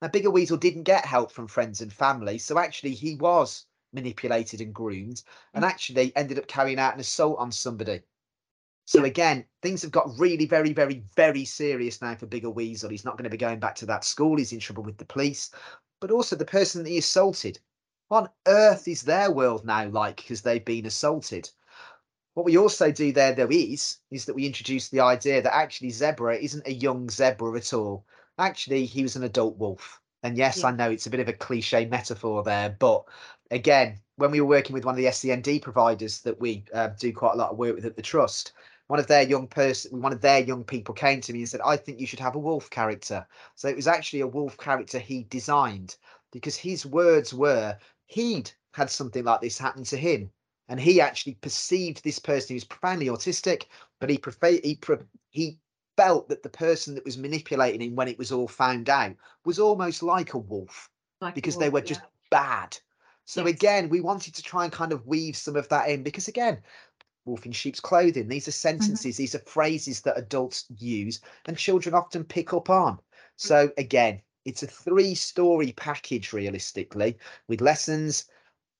Now, 0.01 0.09
Bigger 0.09 0.31
Weasel 0.31 0.57
didn't 0.57 0.83
get 0.83 1.05
help 1.05 1.31
from 1.31 1.47
friends 1.47 1.79
and 1.79 1.93
family, 1.93 2.39
so 2.39 2.59
actually 2.59 2.93
he 2.93 3.15
was 3.15 3.67
manipulated 3.93 4.59
and 4.59 4.73
groomed, 4.73 5.23
and 5.53 5.63
mm. 5.63 5.69
actually 5.69 6.11
ended 6.17 6.39
up 6.39 6.47
carrying 6.47 6.77
out 6.77 6.95
an 6.95 6.99
assault 6.99 7.39
on 7.39 7.53
somebody. 7.53 8.01
So 8.85 9.05
again, 9.05 9.45
things 9.61 9.81
have 9.81 9.91
got 9.91 10.09
really 10.17 10.45
very, 10.45 10.73
very, 10.73 11.03
very 11.15 11.45
serious 11.45 12.01
now 12.01 12.15
for 12.15 12.25
Bigger 12.25 12.49
Weasel. 12.49 12.89
He's 12.89 13.05
not 13.05 13.17
going 13.17 13.23
to 13.23 13.29
be 13.29 13.37
going 13.37 13.59
back 13.59 13.75
to 13.75 13.85
that 13.85 14.03
school. 14.03 14.37
He's 14.37 14.51
in 14.51 14.59
trouble 14.59 14.83
with 14.83 14.97
the 14.97 15.05
police, 15.05 15.51
but 16.01 16.11
also 16.11 16.35
the 16.35 16.45
person 16.45 16.83
that 16.83 16.89
he 16.89 16.97
assaulted. 16.97 17.59
What 18.09 18.23
on 18.23 18.29
earth 18.47 18.87
is 18.87 19.01
their 19.01 19.31
world 19.31 19.65
now 19.65 19.87
like 19.87 20.17
because 20.17 20.41
they've 20.41 20.63
been 20.63 20.85
assaulted? 20.85 21.49
What 22.33 22.45
we 22.45 22.57
also 22.57 22.91
do 22.91 23.11
there, 23.13 23.33
though, 23.33 23.47
is 23.49 23.99
is 24.11 24.25
that 24.25 24.33
we 24.33 24.45
introduce 24.45 24.89
the 24.89 24.99
idea 24.99 25.41
that 25.41 25.55
actually 25.55 25.91
Zebra 25.91 26.37
isn't 26.37 26.67
a 26.67 26.73
young 26.73 27.09
zebra 27.09 27.55
at 27.55 27.73
all. 27.73 28.05
Actually, 28.37 28.85
he 28.85 29.03
was 29.03 29.15
an 29.15 29.23
adult 29.23 29.57
wolf. 29.57 30.01
And 30.23 30.37
yes, 30.37 30.59
yeah. 30.59 30.67
I 30.67 30.71
know 30.71 30.89
it's 30.89 31.05
a 31.05 31.09
bit 31.09 31.19
of 31.19 31.27
a 31.27 31.33
cliche 31.33 31.85
metaphor 31.85 32.43
there, 32.43 32.75
but 32.79 33.03
again, 33.51 33.99
when 34.15 34.31
we 34.31 34.41
were 34.41 34.47
working 34.47 34.73
with 34.73 34.85
one 34.85 34.95
of 34.95 34.97
the 34.97 35.11
SEND 35.11 35.61
providers 35.61 36.21
that 36.21 36.39
we 36.39 36.65
uh, 36.73 36.89
do 36.99 37.13
quite 37.13 37.33
a 37.33 37.37
lot 37.37 37.51
of 37.51 37.57
work 37.57 37.75
with 37.75 37.85
at 37.85 37.95
the 37.95 38.01
trust, 38.01 38.53
one 38.87 38.99
of 38.99 39.07
their 39.07 39.23
young 39.23 39.47
person, 39.47 40.01
one 40.01 40.13
of 40.13 40.21
their 40.21 40.39
young 40.39 40.63
people 40.63 40.93
came 40.93 41.21
to 41.21 41.33
me 41.33 41.39
and 41.39 41.49
said, 41.49 41.61
"I 41.61 41.77
think 41.77 41.99
you 41.99 42.07
should 42.07 42.19
have 42.19 42.35
a 42.35 42.39
wolf 42.39 42.69
character." 42.69 43.25
So 43.55 43.67
it 43.67 43.75
was 43.75 43.87
actually 43.87 44.21
a 44.21 44.27
wolf 44.27 44.57
character 44.57 44.99
he 44.99 45.23
designed 45.23 45.95
because 46.31 46.55
his 46.55 46.85
words 46.85 47.33
were 47.33 47.77
he'd 48.05 48.51
had 48.73 48.89
something 48.89 49.23
like 49.23 49.41
this 49.41 49.57
happen 49.57 49.83
to 49.85 49.97
him, 49.97 50.31
and 50.67 50.79
he 50.79 50.99
actually 51.01 51.35
perceived 51.35 52.03
this 52.03 52.19
person 52.19 52.49
who 52.49 52.55
was 52.55 52.63
profoundly 52.63 53.07
autistic, 53.07 53.65
but 53.99 54.09
he 54.09 54.19
he 54.63 54.79
he 55.29 55.59
felt 55.95 56.27
that 56.29 56.43
the 56.43 56.49
person 56.49 56.95
that 56.95 57.05
was 57.05 57.17
manipulating 57.17 57.81
him 57.81 57.95
when 57.95 58.07
it 58.07 58.17
was 58.17 58.31
all 58.31 58.47
found 58.47 58.89
out 58.89 59.15
was 59.45 59.59
almost 59.59 60.01
like 60.01 60.33
a 60.33 60.37
wolf 60.37 60.89
like 61.21 61.35
because 61.35 61.55
a 61.55 61.57
wolf, 61.57 61.65
they 61.65 61.69
were 61.69 61.81
just 61.81 62.01
yeah. 62.01 62.07
bad. 62.31 62.77
So 63.25 63.45
yes. 63.45 63.55
again, 63.55 63.89
we 63.89 64.01
wanted 64.01 64.35
to 64.35 64.43
try 64.43 64.63
and 64.63 64.73
kind 64.73 64.91
of 64.91 65.07
weave 65.07 65.37
some 65.37 65.55
of 65.55 65.69
that 65.69 65.89
in 65.89 66.03
because 66.03 66.27
again, 66.27 66.61
wolf 67.25 67.45
in 67.45 67.51
sheep's 67.51 67.79
clothing. 67.79 68.27
These 68.27 68.47
are 68.47 68.51
mm-hmm. 68.51 68.79
sentences, 68.79 69.15
mm-hmm. 69.15 69.23
these 69.23 69.35
are 69.35 69.39
phrases 69.39 70.01
that 70.01 70.17
adults 70.17 70.65
use 70.77 71.21
and 71.45 71.57
children 71.57 71.95
often 71.95 72.23
pick 72.23 72.53
up 72.53 72.69
on. 72.69 72.99
So 73.35 73.71
again, 73.77 74.21
it's 74.45 74.63
a 74.63 74.67
three 74.67 75.15
story 75.15 75.73
package 75.73 76.33
realistically 76.33 77.17
with 77.47 77.61
lessons 77.61 78.25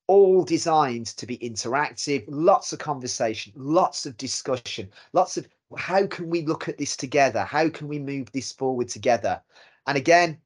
all 0.07 0.43
designed 0.43 1.05
to 1.05 1.25
be 1.25 1.37
interactive, 1.37 2.25
lots 2.27 2.73
of 2.73 2.79
conversation, 2.79 3.53
lots 3.55 4.05
of 4.05 4.17
discussion, 4.17 4.91
lots 5.13 5.37
of 5.37 5.47
how 5.77 6.05
can 6.05 6.29
we 6.29 6.45
look 6.45 6.67
at 6.67 6.77
this 6.77 6.97
together? 6.97 7.43
How 7.43 7.69
can 7.69 7.87
we 7.87 7.99
move 7.99 8.31
this 8.31 8.51
forward 8.51 8.89
together? 8.89 9.41
And 9.87 9.97
again, 9.97 10.39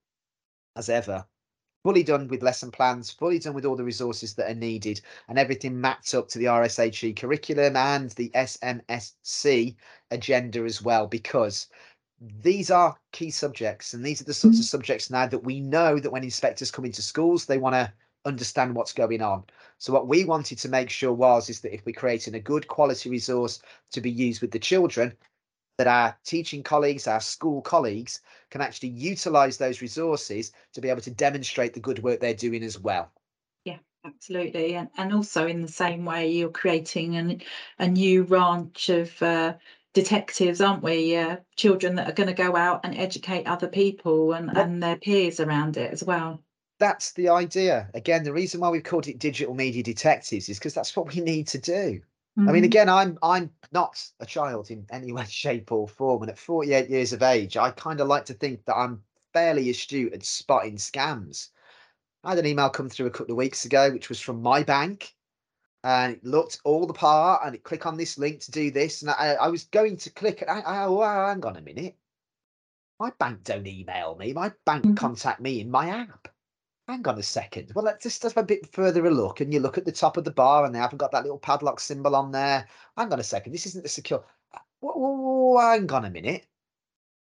as 0.75 0.89
ever, 0.89 1.25
fully 1.88 2.04
done 2.04 2.28
with 2.28 2.44
lesson 2.44 2.69
plans, 2.69 3.10
fully 3.12 3.39
done 3.39 3.54
with 3.54 3.63
all 3.63 3.78
the 3.78 3.81
resources 3.81 4.34
that 4.34 4.51
are 4.51 4.54
needed, 4.54 5.00
and 5.30 5.39
everything 5.39 5.80
mapped 5.80 6.13
up 6.13 6.27
to 6.27 6.38
the 6.38 6.44
RSHE 6.44 7.15
curriculum 7.15 7.77
and 7.77 8.10
the 8.12 8.29
SMSC 8.36 9.74
agenda 10.12 10.65
as 10.65 10.82
well, 10.82 11.08
because 11.08 11.67
these 12.41 12.70
are 12.70 13.00
key 13.13 13.32
subjects 13.32 13.94
and 13.94 14.06
these 14.06 14.20
are 14.20 14.25
the 14.25 14.34
sorts 14.34 14.58
of 14.58 14.65
mm-hmm. 14.65 14.67
subjects 14.67 15.10
now 15.10 15.27
that 15.27 15.46
we 15.46 15.62
know 15.62 15.98
that 15.98 16.12
when 16.12 16.25
inspectors 16.25 16.72
come 16.72 16.84
into 16.84 17.01
schools 17.01 17.46
they 17.46 17.58
want 17.58 17.74
to 17.74 17.94
understand 18.25 18.75
what's 18.75 18.91
going 18.91 19.22
on 19.22 19.46
so 19.77 19.94
what 19.94 20.08
we 20.08 20.25
wanted 20.25 20.58
to 20.58 20.67
make 20.67 20.89
sure 20.89 21.13
was 21.13 21.50
is 21.50 21.62
that 21.62 21.74
if 21.74 21.86
we're 21.86 21.94
creating 21.94 22.34
a 22.34 22.39
good 22.39 22.67
quality 22.67 23.10
resource 23.10 23.62
to 23.91 24.01
be 24.01 24.12
used 24.12 24.41
with 24.41 24.51
the 24.51 24.60
children 24.60 25.15
that 25.77 25.88
our 25.88 26.17
teaching 26.24 26.63
colleagues, 26.63 27.07
our 27.07 27.22
school 27.22 27.62
colleagues 27.62 28.22
can 28.50 28.62
actually 28.62 28.89
utilize 28.89 29.57
those 29.57 29.81
resources 29.81 30.51
to 30.74 30.81
be 30.81 30.89
able 30.89 31.01
to 31.01 31.12
demonstrate 31.12 31.74
the 31.74 31.79
good 31.79 32.01
work 32.03 32.19
they're 32.19 32.34
doing 32.34 32.63
as 32.63 32.79
well. 32.79 33.12
Yeah, 33.63 33.77
absolutely. 34.03 34.75
And, 34.75 34.89
and 34.98 35.13
also 35.13 35.48
in 35.48 35.62
the 35.62 35.67
same 35.67 36.03
way, 36.03 36.31
you're 36.31 36.50
creating 36.50 37.15
an, 37.15 37.41
a 37.77 37.88
new 37.88 38.24
ranch 38.24 38.89
of 38.89 39.22
uh, 39.22 39.53
detectives, 39.93 40.62
aren't 40.62 40.84
we? 40.84 41.15
Uh, 41.15 41.38
children 41.55 41.96
that 41.96 42.10
are 42.10 42.13
going 42.13 42.27
to 42.27 42.34
go 42.34 42.55
out 42.55 42.81
and 42.84 42.98
educate 42.98 43.46
other 43.46 43.67
people 43.67 44.34
and, 44.34 44.51
well, 44.53 44.63
and 44.63 44.81
their 44.81 44.98
peers 44.98 45.39
around 45.39 45.77
it 45.77 45.91
as 45.91 46.03
well. 46.03 46.41
That's 46.79 47.13
the 47.13 47.29
idea. 47.29 47.89
Again, 47.93 48.24
the 48.24 48.34
reason 48.34 48.62
why 48.62 48.69
we've 48.69 48.84
called 48.84 49.07
it 49.07 49.19
digital 49.19 49.53
media 49.53 49.84
detectives 49.84 50.50
is 50.50 50.60
because 50.60 50.75
that's 50.75 50.96
what 50.96 51.13
we 51.13 51.22
need 51.22 51.48
to 51.48 51.57
do. 51.57 52.01
Mm-hmm. 52.38 52.50
I 52.50 52.51
mean, 52.51 52.62
mm-hmm. 52.62 52.65
again, 52.65 52.89
I'm 52.89 53.17
I'm 53.24 53.50
not 53.72 54.03
a 54.20 54.25
child 54.25 54.70
in 54.70 54.86
any 54.91 55.12
way, 55.13 55.25
shape, 55.27 55.72
or 55.72 55.88
form, 55.88 56.22
and 56.22 56.32
at 56.32 56.38
48 56.38 56.89
years 56.89 57.13
of 57.13 57.24
age, 57.24 57.58
I 57.58 57.72
kind 57.72 58.00
of 58.00 58.08
like 58.08 58.25
to 58.25 58.34
think 58.34 58.65
that 58.65 58.75
I'm 58.75 59.01
fairly 59.34 59.70
astute 59.70 60.13
at 60.13 60.24
spotting 60.24 60.77
scams. 60.77 61.50
I 62.24 62.32
had 62.32 62.39
an 62.39 62.46
email 62.46 62.70
come 62.70 62.89
through 62.89 63.08
a 63.08 63.12
couple 63.12 63.32
of 63.32 63.38
weeks 63.38 63.65
ago, 63.65 63.91
which 63.91 64.10
was 64.10 64.20
from 64.20 64.41
my 64.41 64.62
bank, 64.62 65.15
and 65.84 66.13
it 66.13 66.24
looked 66.24 66.60
all 66.63 66.86
the 66.86 66.94
part, 66.94 67.41
and 67.44 67.56
it 67.56 67.63
click 67.63 67.86
on 67.86 67.98
this 67.98 68.17
link 68.17 68.41
to 68.41 68.51
do 68.51 68.70
this, 68.70 69.01
and 69.01 69.10
I, 69.12 69.36
I 69.41 69.48
was 69.48 69.65
going 69.65 69.98
to 69.98 70.12
click, 70.12 70.41
and 70.41 70.51
I, 70.51 70.60
I 70.60 70.86
oh, 70.86 71.01
hang 71.01 71.44
on 71.44 71.58
a 71.58 71.62
minute, 71.62 71.96
my 73.00 73.12
bank 73.20 73.44
don't 73.44 73.65
email 73.65 74.15
me, 74.15 74.34
my 74.34 74.51
bank 74.65 74.84
mm-hmm. 74.84 74.96
contact 74.96 75.41
me 75.41 75.60
in 75.62 75.72
my 75.72 75.89
app 75.89 76.27
hang 76.88 77.08
on 77.08 77.20
a 77.20 77.24
second. 77.24 77.72
Well, 77.75 77.86
let's 77.86 78.03
just 78.03 78.24
have 78.24 78.38
a 78.38 78.44
bit 78.44 78.72
further 78.72 79.06
a 79.06 79.12
look. 79.12 79.41
And 79.41 79.53
you 79.53 79.60
look 79.60 79.77
at 79.77 79.86
the 79.86 79.91
top 79.91 80.17
of 80.17 80.24
the 80.24 80.32
bar 80.32 80.65
and 80.65 80.74
they 80.74 80.79
haven't 80.79 80.98
got 80.98 81.12
that 81.12 81.24
little 81.24 81.38
padlock 81.38 81.79
symbol 81.79 82.15
on 82.15 82.32
there. 82.32 82.67
Hang 82.98 83.12
on 83.12 83.20
a 83.20 83.24
second. 83.24 83.51
This 83.51 83.65
isn't 83.65 83.84
the 83.84 83.89
secure. 83.89 84.24
Uh, 84.53 84.60
whoa, 84.79 84.94
whoa, 84.94 85.12
whoa, 85.53 85.60
hang 85.60 85.91
on 85.91 86.06
a 86.06 86.10
minute. 86.10 86.46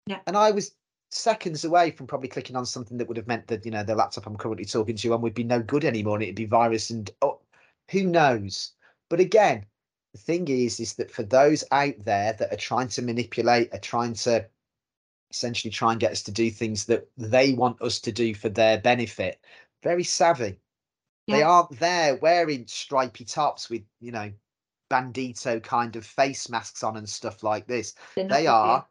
Yeah. 0.07 0.21
And 0.27 0.37
I 0.37 0.51
was 0.51 0.75
seconds 1.11 1.65
away 1.65 1.91
from 1.91 2.07
probably 2.07 2.29
clicking 2.29 2.57
on 2.57 2.67
something 2.67 2.99
that 2.99 3.09
would 3.09 3.17
have 3.17 3.27
meant 3.27 3.47
that, 3.47 3.65
you 3.65 3.71
know, 3.71 3.85
the 3.85 3.95
laptop 3.95 4.27
I'm 4.27 4.37
currently 4.37 4.67
talking 4.67 4.97
to 4.97 5.15
on 5.15 5.23
would 5.23 5.35
be 5.35 5.45
no 5.45 5.63
good 5.63 5.85
anymore 5.85 6.17
and 6.17 6.25
it'd 6.25 6.35
be 6.35 6.45
virus 6.45 6.91
and 6.91 7.11
oh, 7.23 7.41
who 7.91 8.05
knows. 8.05 8.73
But 9.09 9.21
again, 9.21 9.65
the 10.13 10.19
thing 10.19 10.49
is, 10.49 10.81
is 10.81 10.95
that 10.95 11.11
for 11.11 11.23
those 11.23 11.65
out 11.71 11.95
there 12.05 12.35
that 12.35 12.53
are 12.53 12.57
trying 12.57 12.89
to 12.89 13.03
manipulate, 13.03 13.73
are 13.73 13.81
trying 13.81 14.15
to 14.15 14.47
essentially 15.35 15.71
try 15.71 15.91
and 15.91 16.01
get 16.01 16.13
us 16.13 16.23
to 16.23 16.33
do 16.33 16.51
things 16.51 16.87
that 16.87 17.09
they 17.17 17.53
want 17.53 17.83
us 17.83 18.01
to 18.01 18.13
do 18.13 18.35
for 18.35 18.49
their 18.49 18.79
benefit, 18.79 19.41
very 19.83 20.05
savvy. 20.05 20.57
They 21.27 21.43
aren't 21.43 21.79
there 21.79 22.17
wearing 22.17 22.67
stripy 22.67 23.25
tops 23.25 23.69
with, 23.69 23.83
you 24.01 24.13
know, 24.13 24.33
bandito 24.91 25.63
kind 25.63 25.97
of 25.97 26.07
face 26.07 26.49
masks 26.49 26.83
on 26.83 26.97
and 26.97 27.09
stuff 27.09 27.43
like 27.43 27.67
this. 27.67 27.95
They're 28.15 28.29
They 28.29 28.47
are 28.47 28.87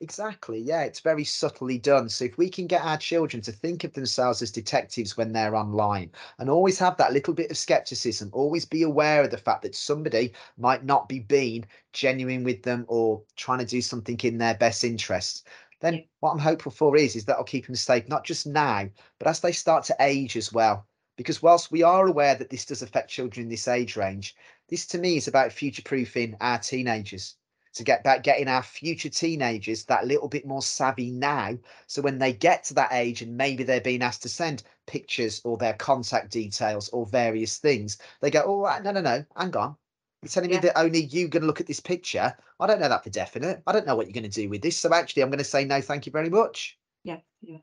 exactly, 0.00 0.60
yeah, 0.60 0.82
it's 0.82 1.00
very 1.00 1.24
subtly 1.24 1.78
done. 1.78 2.08
So 2.08 2.24
if 2.24 2.38
we 2.38 2.48
can 2.48 2.66
get 2.66 2.84
our 2.84 2.98
children 2.98 3.42
to 3.42 3.52
think 3.52 3.84
of 3.84 3.92
themselves 3.94 4.42
as 4.42 4.52
detectives 4.52 5.16
when 5.16 5.32
they're 5.32 5.56
online 5.56 6.12
and 6.38 6.48
always 6.48 6.78
have 6.78 6.96
that 6.98 7.12
little 7.12 7.34
bit 7.34 7.50
of 7.50 7.58
skepticism, 7.58 8.30
always 8.32 8.64
be 8.64 8.82
aware 8.82 9.24
of 9.24 9.30
the 9.30 9.38
fact 9.38 9.62
that 9.62 9.74
somebody 9.74 10.32
might 10.56 10.84
not 10.84 11.08
be 11.08 11.20
being 11.20 11.64
genuine 11.92 12.44
with 12.44 12.62
them 12.62 12.84
or 12.88 13.22
trying 13.36 13.58
to 13.58 13.64
do 13.64 13.82
something 13.82 14.20
in 14.22 14.38
their 14.38 14.54
best 14.54 14.84
interests. 14.84 15.42
Then 15.80 15.94
Yeah. 15.94 16.00
what 16.20 16.32
I'm 16.32 16.38
hopeful 16.40 16.72
for 16.72 16.96
is 16.96 17.14
is 17.16 17.24
that 17.26 17.36
I'll 17.36 17.44
keep 17.44 17.66
them 17.66 17.76
safe, 17.76 18.08
not 18.08 18.24
just 18.24 18.46
now, 18.46 18.90
but 19.18 19.28
as 19.28 19.40
they 19.40 19.52
start 19.52 19.84
to 19.84 19.96
age 20.00 20.36
as 20.36 20.52
well. 20.52 20.86
Because 21.16 21.42
whilst 21.42 21.70
we 21.70 21.82
are 21.82 22.06
aware 22.06 22.34
that 22.34 22.50
this 22.50 22.64
does 22.64 22.82
affect 22.82 23.10
children 23.10 23.44
in 23.44 23.48
this 23.50 23.68
age 23.68 23.96
range, 23.96 24.34
this 24.68 24.86
to 24.88 24.98
me 24.98 25.16
is 25.16 25.28
about 25.28 25.52
future 25.52 25.82
proofing 25.82 26.36
our 26.40 26.58
teenagers 26.58 27.36
to 27.74 27.84
get 27.84 28.02
back 28.02 28.22
getting 28.24 28.48
our 28.48 28.62
future 28.62 29.08
teenagers 29.08 29.84
that 29.84 30.06
little 30.06 30.28
bit 30.28 30.44
more 30.46 30.62
savvy 30.62 31.10
now 31.10 31.56
so 31.86 32.02
when 32.02 32.18
they 32.18 32.32
get 32.32 32.64
to 32.64 32.74
that 32.74 32.92
age 32.92 33.22
and 33.22 33.36
maybe 33.36 33.62
they're 33.62 33.80
being 33.80 34.02
asked 34.02 34.22
to 34.22 34.28
send 34.28 34.62
pictures 34.86 35.40
or 35.44 35.56
their 35.56 35.74
contact 35.74 36.30
details 36.32 36.88
or 36.88 37.06
various 37.06 37.58
things 37.58 37.98
they 38.20 38.30
go 38.30 38.42
oh 38.44 38.78
no 38.82 38.90
no 38.90 39.00
no 39.00 39.24
hang 39.36 39.56
on 39.56 39.76
you're 40.22 40.28
telling 40.30 40.50
Yeah. 40.50 40.56
me 40.56 40.60
that 40.62 40.78
only 40.78 41.04
you're 41.04 41.28
going 41.28 41.42
to 41.42 41.46
look 41.46 41.60
at 41.60 41.66
this 41.66 41.80
picture 41.80 42.36
i 42.60 42.66
don't 42.66 42.80
know 42.80 42.88
that 42.88 43.04
for 43.04 43.10
definite 43.10 43.62
i 43.66 43.72
don't 43.72 43.86
know 43.86 43.94
what 43.94 44.06
you're 44.06 44.12
going 44.20 44.28
to 44.30 44.42
do 44.42 44.48
with 44.48 44.62
this 44.62 44.76
so 44.76 44.92
actually 44.92 45.22
i'm 45.22 45.30
going 45.30 45.38
to 45.38 45.44
say 45.44 45.64
no 45.64 45.80
thank 45.80 46.06
you 46.06 46.12
very 46.12 46.30
much 46.30 46.78
Yeah, 47.04 47.18
yeah, 47.42 47.58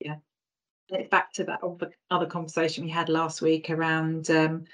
yeah. 0.00 0.16
It's 0.90 1.10
back 1.10 1.32
to 1.34 1.44
that 1.44 1.62
other, 1.62 1.92
other 2.10 2.24
conversation 2.24 2.82
we 2.82 2.90
had 2.90 3.10
last 3.10 3.42
week 3.42 3.68
around 3.68 4.30
um, 4.30 4.64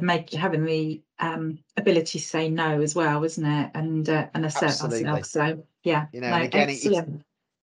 make, 0.00 0.32
having 0.32 0.64
the 0.64 1.02
um, 1.18 1.58
ability 1.76 2.20
to 2.20 2.24
say 2.24 2.48
no 2.48 2.80
as 2.80 2.94
well, 2.94 3.24
isn't 3.24 3.44
it? 3.44 3.72
And 3.74 4.08
uh, 4.08 4.28
and 4.34 4.46
assert 4.46 4.62
Absolutely. 4.62 5.04
ourselves. 5.04 5.30
So 5.30 5.66
yeah, 5.82 6.06
You 6.12 6.20
know, 6.20 6.30
no, 6.30 6.36
and 6.36 6.44
again, 6.44 6.68
it's- 6.68 7.04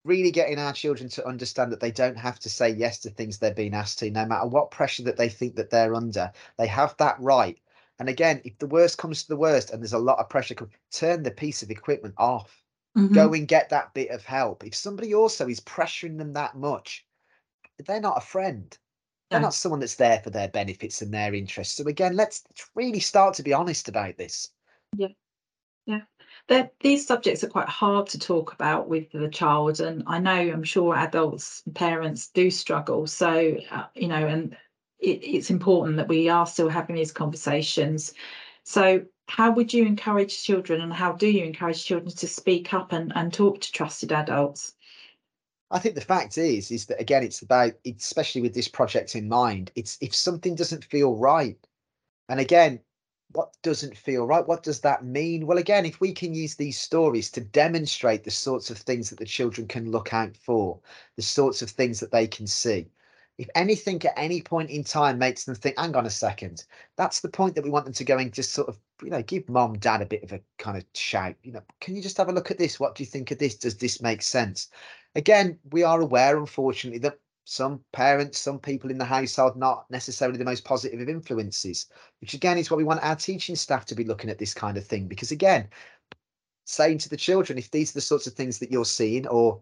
really 0.04 0.30
getting 0.30 0.58
our 0.58 0.72
children 0.72 1.10
to 1.10 1.26
understand 1.26 1.70
that 1.70 1.80
they 1.80 1.90
don't 1.90 2.16
have 2.16 2.38
to 2.38 2.48
say 2.48 2.70
yes 2.70 2.98
to 3.00 3.10
things 3.10 3.36
they're 3.36 3.52
being 3.52 3.74
asked 3.74 3.98
to, 3.98 4.10
no 4.10 4.24
matter 4.24 4.46
what 4.46 4.70
pressure 4.70 5.02
that 5.02 5.18
they 5.18 5.28
think 5.28 5.56
that 5.56 5.68
they're 5.68 5.94
under. 5.94 6.32
They 6.56 6.66
have 6.66 6.96
that 6.96 7.16
right. 7.20 7.58
And 7.98 8.08
again, 8.08 8.40
if 8.44 8.58
the 8.58 8.66
worst 8.66 8.98
comes 8.98 9.22
to 9.22 9.28
the 9.28 9.36
worst 9.36 9.70
and 9.70 9.82
there's 9.82 9.92
a 9.92 9.98
lot 9.98 10.18
of 10.18 10.28
pressure, 10.28 10.54
turn 10.92 11.22
the 11.22 11.30
piece 11.30 11.62
of 11.62 11.70
equipment 11.70 12.14
off. 12.16 12.62
Mhm. 12.96 13.12
Go 13.12 13.32
and 13.32 13.46
get 13.48 13.68
that 13.70 13.92
bit 13.94 14.10
of 14.10 14.24
help. 14.24 14.64
If 14.64 14.74
somebody 14.74 15.14
also 15.14 15.48
is 15.48 15.60
pressuring 15.60 16.18
them 16.18 16.32
that 16.34 16.56
much, 16.56 17.06
they're 17.86 18.00
not 18.00 18.18
a 18.18 18.26
friend. 18.26 18.76
They're 19.30 19.40
No. 19.40 19.46
not 19.46 19.54
someone 19.54 19.80
that's 19.80 19.96
there 19.96 20.20
for 20.20 20.30
their 20.30 20.48
benefits 20.48 21.02
and 21.02 21.12
their 21.12 21.34
interests. 21.34 21.76
So 21.76 21.86
again, 21.86 22.16
let's 22.16 22.44
really 22.74 23.00
start 23.00 23.34
to 23.34 23.42
be 23.42 23.52
honest 23.52 23.88
about 23.88 24.16
this. 24.16 24.50
Yeah. 24.96 25.08
Yeah. 25.86 26.02
They're- 26.48 26.70
these 26.80 27.06
subjects 27.06 27.44
are 27.44 27.48
quite 27.48 27.68
hard 27.68 28.06
to 28.08 28.18
talk 28.18 28.52
about 28.52 28.88
with 28.88 29.10
the 29.12 29.28
child, 29.28 29.80
and 29.80 30.02
I 30.06 30.18
know 30.18 30.32
I'm 30.32 30.64
sure 30.64 30.94
adults, 30.96 31.62
and 31.66 31.74
parents 31.74 32.28
do 32.28 32.50
struggle. 32.50 33.06
So 33.06 33.56
uh, 33.70 33.86
you 33.94 34.08
know, 34.08 34.26
and 34.26 34.56
it, 34.98 35.20
it's 35.22 35.50
important 35.50 35.96
that 35.96 36.08
we 36.08 36.28
are 36.28 36.46
still 36.46 36.68
having 36.68 36.96
these 36.96 37.12
conversations. 37.12 38.14
So, 38.64 39.04
how 39.28 39.50
would 39.50 39.72
you 39.72 39.84
encourage 39.84 40.42
children, 40.42 40.80
and 40.80 40.92
how 40.92 41.12
do 41.12 41.28
you 41.28 41.44
encourage 41.44 41.84
children 41.84 42.14
to 42.14 42.26
speak 42.26 42.72
up 42.72 42.92
and, 42.92 43.12
and 43.14 43.32
talk 43.32 43.60
to 43.60 43.72
trusted 43.72 44.12
adults? 44.12 44.74
I 45.70 45.78
think 45.78 45.94
the 45.94 46.00
fact 46.00 46.38
is, 46.38 46.70
is 46.70 46.86
that 46.86 47.00
again, 47.00 47.22
it's 47.22 47.42
about, 47.42 47.74
especially 47.84 48.40
with 48.40 48.54
this 48.54 48.68
project 48.68 49.14
in 49.14 49.28
mind, 49.28 49.70
it's 49.74 49.98
if 50.00 50.14
something 50.14 50.54
doesn't 50.54 50.84
feel 50.84 51.14
right. 51.16 51.58
And 52.30 52.40
again, 52.40 52.80
what 53.32 53.54
doesn't 53.62 53.96
feel 53.96 54.26
right? 54.26 54.46
What 54.46 54.62
does 54.62 54.80
that 54.80 55.04
mean? 55.04 55.46
Well, 55.46 55.58
again, 55.58 55.84
if 55.84 56.00
we 56.00 56.12
can 56.12 56.34
use 56.34 56.54
these 56.54 56.78
stories 56.78 57.30
to 57.32 57.42
demonstrate 57.42 58.24
the 58.24 58.30
sorts 58.30 58.70
of 58.70 58.78
things 58.78 59.10
that 59.10 59.18
the 59.18 59.26
children 59.26 59.68
can 59.68 59.90
look 59.90 60.14
out 60.14 60.36
for, 60.36 60.80
the 61.16 61.22
sorts 61.22 61.60
of 61.60 61.70
things 61.70 62.00
that 62.00 62.10
they 62.10 62.26
can 62.26 62.46
see. 62.46 62.88
If 63.38 63.48
anything 63.54 64.04
at 64.04 64.18
any 64.18 64.42
point 64.42 64.70
in 64.70 64.82
time 64.84 65.18
makes 65.18 65.44
them 65.44 65.54
think, 65.54 65.78
hang 65.78 65.94
on 65.94 66.06
a 66.06 66.10
second, 66.10 66.64
that's 66.96 67.20
the 67.20 67.28
point 67.28 67.54
that 67.54 67.64
we 67.64 67.70
want 67.70 67.84
them 67.84 67.94
to 67.94 68.04
go 68.04 68.18
and 68.18 68.32
just 68.32 68.52
sort 68.52 68.68
of, 68.68 68.78
you 69.02 69.10
know, 69.10 69.22
give 69.22 69.48
mom, 69.48 69.78
dad 69.78 70.02
a 70.02 70.06
bit 70.06 70.24
of 70.24 70.32
a 70.32 70.40
kind 70.58 70.76
of 70.76 70.84
shout, 70.94 71.36
you 71.42 71.52
know, 71.52 71.62
can 71.80 71.94
you 71.94 72.02
just 72.02 72.16
have 72.16 72.28
a 72.28 72.32
look 72.32 72.50
at 72.50 72.58
this? 72.58 72.80
What 72.80 72.96
do 72.96 73.02
you 73.02 73.06
think 73.06 73.30
of 73.30 73.38
this? 73.38 73.54
Does 73.54 73.76
this 73.76 74.02
make 74.02 74.22
sense? 74.22 74.68
again, 75.14 75.58
we 75.72 75.82
are 75.82 76.00
aware, 76.00 76.38
unfortunately, 76.38 77.00
that 77.00 77.18
some 77.44 77.80
parents, 77.92 78.38
some 78.38 78.58
people 78.58 78.90
in 78.90 78.98
the 78.98 79.04
household, 79.04 79.56
not 79.56 79.90
necessarily 79.90 80.38
the 80.38 80.44
most 80.44 80.64
positive 80.64 81.00
of 81.00 81.08
influences, 81.08 81.86
which 82.20 82.34
again 82.34 82.58
is 82.58 82.70
what 82.70 82.76
we 82.76 82.84
want 82.84 83.02
our 83.02 83.16
teaching 83.16 83.56
staff 83.56 83.84
to 83.86 83.94
be 83.94 84.04
looking 84.04 84.30
at 84.30 84.38
this 84.38 84.54
kind 84.54 84.76
of 84.76 84.86
thing. 84.86 85.08
Because 85.08 85.30
again, 85.30 85.68
saying 86.66 86.98
to 86.98 87.08
the 87.08 87.16
children, 87.16 87.58
if 87.58 87.70
these 87.70 87.90
are 87.90 87.94
the 87.94 88.00
sorts 88.00 88.26
of 88.26 88.34
things 88.34 88.58
that 88.58 88.70
you're 88.70 88.84
seeing, 88.84 89.26
or 89.26 89.60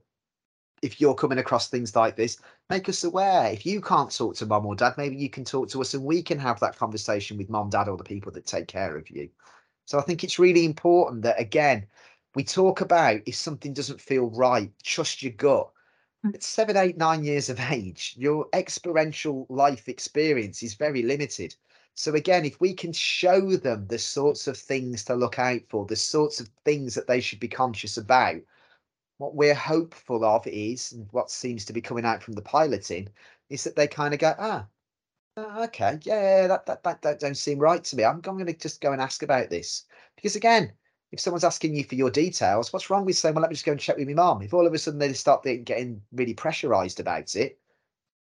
if 0.82 1.00
you're 1.00 1.14
coming 1.14 1.38
across 1.38 1.68
things 1.68 1.96
like 1.96 2.16
this, 2.16 2.38
make 2.70 2.88
us 2.88 3.04
aware. 3.04 3.50
If 3.50 3.64
you 3.64 3.80
can't 3.80 4.14
talk 4.14 4.36
to 4.36 4.46
mom 4.46 4.66
or 4.66 4.74
dad, 4.74 4.94
maybe 4.96 5.16
you 5.16 5.30
can 5.30 5.44
talk 5.44 5.68
to 5.70 5.80
us 5.80 5.94
and 5.94 6.04
we 6.04 6.22
can 6.22 6.38
have 6.38 6.60
that 6.60 6.76
conversation 6.76 7.38
with 7.38 7.50
mom, 7.50 7.70
dad, 7.70 7.88
or 7.88 7.96
the 7.96 8.04
people 8.04 8.32
that 8.32 8.46
take 8.46 8.68
care 8.68 8.96
of 8.96 9.10
you. 9.10 9.28
So 9.86 9.98
I 9.98 10.02
think 10.02 10.22
it's 10.22 10.38
really 10.38 10.64
important 10.64 11.22
that, 11.22 11.40
again, 11.40 11.86
we 12.34 12.44
talk 12.44 12.80
about 12.80 13.20
if 13.26 13.34
something 13.34 13.72
doesn't 13.72 14.00
feel 14.00 14.30
right, 14.30 14.70
trust 14.82 15.22
your 15.22 15.32
gut. 15.32 15.70
Mm. 16.24 16.34
At 16.34 16.42
seven, 16.42 16.76
eight, 16.76 16.98
nine 16.98 17.24
years 17.24 17.48
of 17.48 17.60
age, 17.70 18.14
your 18.18 18.46
experiential 18.52 19.46
life 19.48 19.88
experience 19.88 20.62
is 20.62 20.74
very 20.74 21.02
limited. 21.02 21.54
So 21.94 22.14
again, 22.14 22.44
if 22.44 22.60
we 22.60 22.74
can 22.74 22.92
show 22.92 23.56
them 23.56 23.86
the 23.86 23.98
sorts 23.98 24.46
of 24.46 24.58
things 24.58 25.02
to 25.04 25.14
look 25.14 25.38
out 25.38 25.62
for, 25.70 25.86
the 25.86 25.96
sorts 25.96 26.40
of 26.40 26.50
things 26.64 26.94
that 26.94 27.06
they 27.06 27.20
should 27.20 27.40
be 27.40 27.48
conscious 27.48 27.96
about, 27.96 28.42
what 29.18 29.34
we're 29.34 29.54
hopeful 29.54 30.24
of 30.24 30.46
is, 30.46 30.92
and 30.92 31.08
what 31.12 31.30
seems 31.30 31.64
to 31.66 31.72
be 31.72 31.80
coming 31.80 32.04
out 32.04 32.22
from 32.22 32.34
the 32.34 32.42
piloting, 32.42 33.08
is 33.50 33.64
that 33.64 33.76
they 33.76 33.86
kind 33.88 34.14
of 34.14 34.20
go, 34.20 34.34
ah, 34.38 34.66
uh, 35.36 35.64
okay, 35.64 35.98
yeah, 36.02 36.46
that, 36.46 36.66
that 36.66 36.82
that 36.82 37.02
that 37.02 37.20
don't 37.20 37.36
seem 37.36 37.58
right 37.58 37.84
to 37.84 37.96
me. 37.96 38.04
I'm, 38.04 38.16
I'm 38.16 38.20
going 38.22 38.46
to 38.46 38.52
just 38.54 38.80
go 38.80 38.92
and 38.92 39.02
ask 39.02 39.22
about 39.22 39.50
this 39.50 39.84
because 40.16 40.36
again, 40.36 40.72
if 41.12 41.20
someone's 41.20 41.44
asking 41.44 41.74
you 41.74 41.84
for 41.84 41.94
your 41.94 42.10
details, 42.10 42.72
what's 42.72 42.90
wrong 42.90 43.04
with 43.04 43.16
saying, 43.16 43.34
well, 43.34 43.42
let 43.42 43.50
me 43.50 43.54
just 43.54 43.64
go 43.64 43.72
and 43.72 43.80
check 43.80 43.96
with 43.96 44.08
my 44.08 44.14
mom? 44.14 44.42
If 44.42 44.54
all 44.54 44.66
of 44.66 44.74
a 44.74 44.78
sudden 44.78 44.98
they 44.98 45.12
start 45.12 45.44
getting 45.44 46.02
really 46.12 46.34
pressurized 46.34 47.00
about 47.00 47.36
it, 47.36 47.58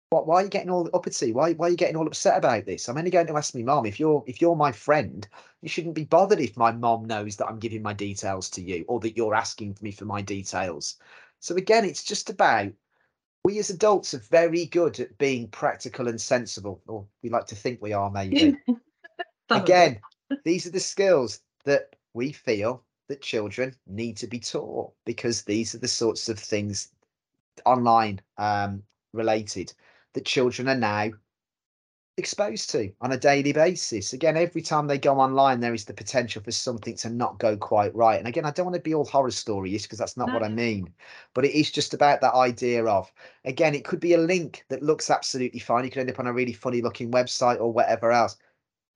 what? 0.09 0.25
Why 0.25 0.37
are 0.37 0.43
you 0.43 0.49
getting 0.49 0.69
all 0.69 0.89
uppity? 0.93 1.31
Why? 1.31 1.53
Why 1.53 1.67
are 1.67 1.69
you 1.69 1.77
getting 1.77 1.97
all 1.97 2.07
upset 2.07 2.37
about 2.37 2.65
this? 2.65 2.87
I'm 2.87 2.97
only 2.97 3.11
going 3.11 3.27
to 3.27 3.37
ask 3.37 3.53
my 3.53 3.61
mom. 3.61 3.85
If 3.85 3.99
you're 3.99 4.23
if 4.25 4.41
you're 4.41 4.55
my 4.55 4.71
friend, 4.71 5.27
you 5.61 5.69
shouldn't 5.69 5.95
be 5.95 6.05
bothered 6.05 6.39
if 6.39 6.55
my 6.55 6.71
mom 6.71 7.05
knows 7.05 7.35
that 7.37 7.47
I'm 7.47 7.59
giving 7.59 7.81
my 7.81 7.93
details 7.93 8.49
to 8.51 8.61
you 8.61 8.85
or 8.87 8.99
that 9.01 9.17
you're 9.17 9.35
asking 9.35 9.77
me 9.81 9.91
for 9.91 10.05
my 10.05 10.21
details. 10.21 10.95
So 11.39 11.55
again, 11.55 11.83
it's 11.83 12.03
just 12.03 12.29
about 12.29 12.71
we 13.43 13.59
as 13.59 13.69
adults 13.69 14.13
are 14.13 14.19
very 14.19 14.65
good 14.65 14.99
at 14.99 15.17
being 15.17 15.47
practical 15.49 16.07
and 16.07 16.19
sensible, 16.19 16.81
or 16.87 17.05
we 17.21 17.29
like 17.29 17.47
to 17.47 17.55
think 17.55 17.81
we 17.81 17.93
are, 17.93 18.11
maybe. 18.11 18.57
Again, 19.49 20.01
these 20.43 20.67
are 20.67 20.71
the 20.71 20.79
skills 20.79 21.39
that 21.63 21.95
we 22.13 22.33
feel 22.33 22.83
that 23.07 23.21
children 23.21 23.73
need 23.87 24.17
to 24.17 24.27
be 24.27 24.39
taught 24.39 24.91
because 25.05 25.43
these 25.43 25.73
are 25.73 25.77
the 25.77 25.87
sorts 25.87 26.27
of 26.27 26.37
things 26.37 26.89
online 27.65 28.19
um, 28.37 28.83
related 29.13 29.71
that 30.17 30.25
children 30.25 30.67
are 30.67 30.75
now 30.75 31.11
exposed 32.17 32.71
to 32.71 32.91
on 32.99 33.11
a 33.11 33.17
daily 33.17 33.53
basis. 33.53 34.11
Again, 34.11 34.35
every 34.35 34.63
time 34.63 34.87
they 34.87 34.97
go 34.97 35.19
online, 35.19 35.59
there 35.59 35.75
is 35.75 35.85
the 35.85 35.93
potential 35.93 36.41
for 36.41 36.49
something 36.49 36.95
to 36.95 37.09
not 37.09 37.37
go 37.37 37.55
quite 37.55 37.93
right. 37.93 38.17
And 38.17 38.27
again, 38.27 38.43
I 38.43 38.49
don't 38.49 38.65
want 38.65 38.75
to 38.75 38.81
be 38.81 38.95
all 38.95 39.05
horror 39.05 39.29
stories 39.29 39.83
because 39.83 39.99
that's 39.99 40.17
not 40.17 40.33
what 40.33 40.43
I 40.43 40.49
mean, 40.49 40.91
but 41.35 41.45
it 41.45 41.53
is 41.53 41.69
just 41.69 41.93
about 41.93 42.21
that 42.21 42.33
idea 42.33 42.83
of, 42.85 43.11
again, 43.45 43.75
it 43.75 43.85
could 43.85 43.99
be 43.99 44.15
a 44.15 44.17
link 44.17 44.65
that 44.69 44.81
looks 44.81 45.11
absolutely 45.11 45.59
fine. 45.59 45.83
You 45.83 45.91
could 45.91 45.99
end 45.99 46.09
up 46.09 46.19
on 46.19 46.25
a 46.25 46.33
really 46.33 46.53
funny 46.53 46.81
looking 46.81 47.11
website 47.11 47.61
or 47.61 47.71
whatever 47.71 48.11
else. 48.11 48.35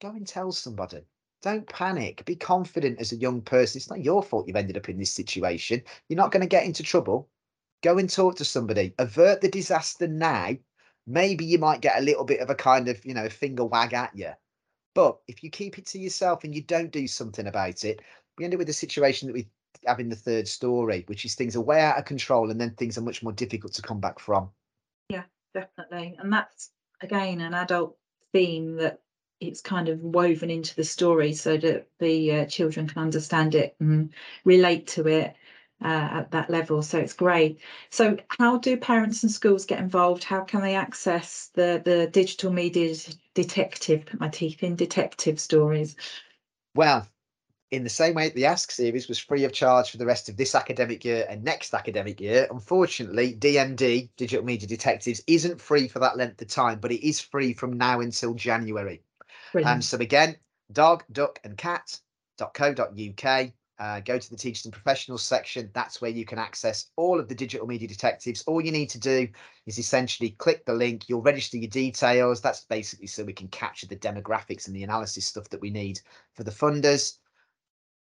Go 0.01 0.09
and 0.09 0.25
tell 0.25 0.51
somebody. 0.51 1.05
Don't 1.43 1.69
panic. 1.69 2.25
Be 2.25 2.35
confident 2.35 2.99
as 2.99 3.11
a 3.11 3.17
young 3.17 3.41
person. 3.41 3.77
It's 3.77 3.89
not 3.89 4.03
your 4.03 4.23
fault 4.23 4.47
you've 4.47 4.55
ended 4.55 4.77
up 4.77 4.89
in 4.89 4.97
this 4.97 5.11
situation. 5.11 5.83
You're 6.09 6.17
not 6.17 6.31
going 6.31 6.41
to 6.41 6.47
get 6.47 6.65
into 6.65 6.81
trouble. 6.81 7.29
Go 7.83 7.99
and 7.99 8.09
talk 8.09 8.35
to 8.37 8.45
somebody. 8.45 8.95
Avert 8.97 9.41
the 9.41 9.49
disaster 9.49 10.07
now. 10.07 10.55
Maybe 11.11 11.43
you 11.43 11.59
might 11.59 11.81
get 11.81 11.99
a 11.99 12.03
little 12.03 12.23
bit 12.23 12.39
of 12.39 12.49
a 12.49 12.55
kind 12.55 12.87
of, 12.87 13.03
you 13.05 13.13
know, 13.13 13.27
finger 13.27 13.65
wag 13.65 13.93
at 13.93 14.15
you. 14.15 14.31
But 14.95 15.19
if 15.27 15.43
you 15.43 15.49
keep 15.49 15.77
it 15.77 15.85
to 15.87 15.99
yourself 15.99 16.43
and 16.43 16.55
you 16.55 16.63
don't 16.63 16.91
do 16.91 17.05
something 17.07 17.47
about 17.47 17.83
it, 17.83 18.01
we 18.37 18.45
end 18.45 18.53
up 18.53 18.59
with 18.59 18.69
a 18.69 18.73
situation 18.73 19.27
that 19.27 19.33
we 19.33 19.49
have 19.85 19.99
in 19.99 20.09
the 20.09 20.15
third 20.15 20.47
story, 20.47 21.03
which 21.07 21.25
is 21.25 21.35
things 21.35 21.55
are 21.55 21.61
way 21.61 21.81
out 21.81 21.97
of 21.97 22.05
control 22.05 22.49
and 22.49 22.59
then 22.59 22.71
things 22.71 22.97
are 22.97 23.01
much 23.01 23.23
more 23.23 23.33
difficult 23.33 23.73
to 23.73 23.81
come 23.81 23.99
back 23.99 24.19
from. 24.19 24.49
Yeah, 25.09 25.23
definitely 25.53 26.15
and 26.19 26.31
that's 26.31 26.71
again 27.01 27.41
an 27.41 27.53
adult 27.53 27.97
theme 28.31 28.77
that 28.77 29.01
it's 29.41 29.59
kind 29.59 29.89
of 29.89 29.99
woven 30.01 30.49
into 30.49 30.75
the 30.75 30.83
story 30.83 31.33
so 31.33 31.57
that 31.57 31.87
the 31.99 32.31
uh, 32.31 32.45
children 32.45 32.87
can 32.87 33.01
understand 33.01 33.55
it 33.55 33.75
and 33.79 34.13
relate 34.45 34.87
to 34.87 35.07
it 35.07 35.35
uh, 35.83 36.09
at 36.11 36.31
that 36.31 36.49
level. 36.49 36.81
So 36.81 36.99
it's 36.99 37.13
great. 37.13 37.59
So 37.89 38.17
how 38.39 38.57
do 38.57 38.77
parents 38.77 39.23
and 39.23 39.31
schools 39.31 39.65
get 39.65 39.79
involved? 39.79 40.23
How 40.23 40.41
can 40.41 40.61
they 40.61 40.75
access 40.75 41.49
the 41.53 41.81
the 41.83 42.07
digital 42.07 42.51
media 42.51 42.95
detective? 43.33 44.05
Put 44.05 44.19
my 44.19 44.29
teeth 44.29 44.63
in 44.63 44.75
detective 44.75 45.39
stories. 45.39 45.95
Well, 46.75 47.07
in 47.71 47.83
the 47.83 47.89
same 47.89 48.15
way 48.15 48.29
the 48.29 48.45
Ask 48.45 48.71
series 48.71 49.07
was 49.07 49.17
free 49.17 49.45
of 49.45 49.53
charge 49.53 49.91
for 49.91 49.97
the 49.97 50.05
rest 50.05 50.29
of 50.29 50.37
this 50.37 50.55
academic 50.55 51.05
year 51.05 51.25
and 51.29 51.43
next 51.43 51.73
academic 51.73 52.19
year, 52.19 52.47
unfortunately, 52.51 53.33
DMD, 53.33 54.09
Digital 54.17 54.45
Media 54.45 54.67
Detectives, 54.67 55.21
isn't 55.25 55.61
free 55.61 55.87
for 55.87 55.99
that 55.99 56.17
length 56.17 56.41
of 56.41 56.49
time, 56.49 56.79
but 56.79 56.91
it 56.91 57.05
is 57.07 57.19
free 57.19 57.53
from 57.53 57.73
now 57.73 58.01
until 58.01 58.33
January. 58.33 59.01
Um, 59.63 59.81
so 59.81 59.97
again, 59.97 60.37
dog, 60.71 61.03
duck 61.11 61.39
and 61.43 61.57
cat.co.uk. 61.57 63.51
Uh, 63.81 63.99
go 63.99 64.19
to 64.19 64.29
the 64.29 64.37
teachers 64.37 64.65
and 64.65 64.73
professionals 64.73 65.23
section. 65.23 65.67
That's 65.73 65.99
where 66.01 66.11
you 66.11 66.23
can 66.23 66.37
access 66.37 66.91
all 66.97 67.19
of 67.19 67.27
the 67.27 67.33
digital 67.33 67.65
media 67.65 67.87
detectives. 67.87 68.43
All 68.45 68.61
you 68.61 68.71
need 68.71 68.91
to 68.91 68.99
do 68.99 69.27
is 69.65 69.79
essentially 69.79 70.35
click 70.37 70.63
the 70.65 70.73
link. 70.75 71.09
You'll 71.09 71.23
register 71.23 71.57
your 71.57 71.67
details. 71.67 72.41
That's 72.41 72.63
basically 72.65 73.07
so 73.07 73.23
we 73.23 73.33
can 73.33 73.47
capture 73.47 73.87
the 73.87 73.95
demographics 73.95 74.67
and 74.67 74.75
the 74.75 74.83
analysis 74.83 75.25
stuff 75.25 75.49
that 75.49 75.61
we 75.61 75.71
need 75.71 75.99
for 76.35 76.43
the 76.43 76.51
funders. 76.51 77.17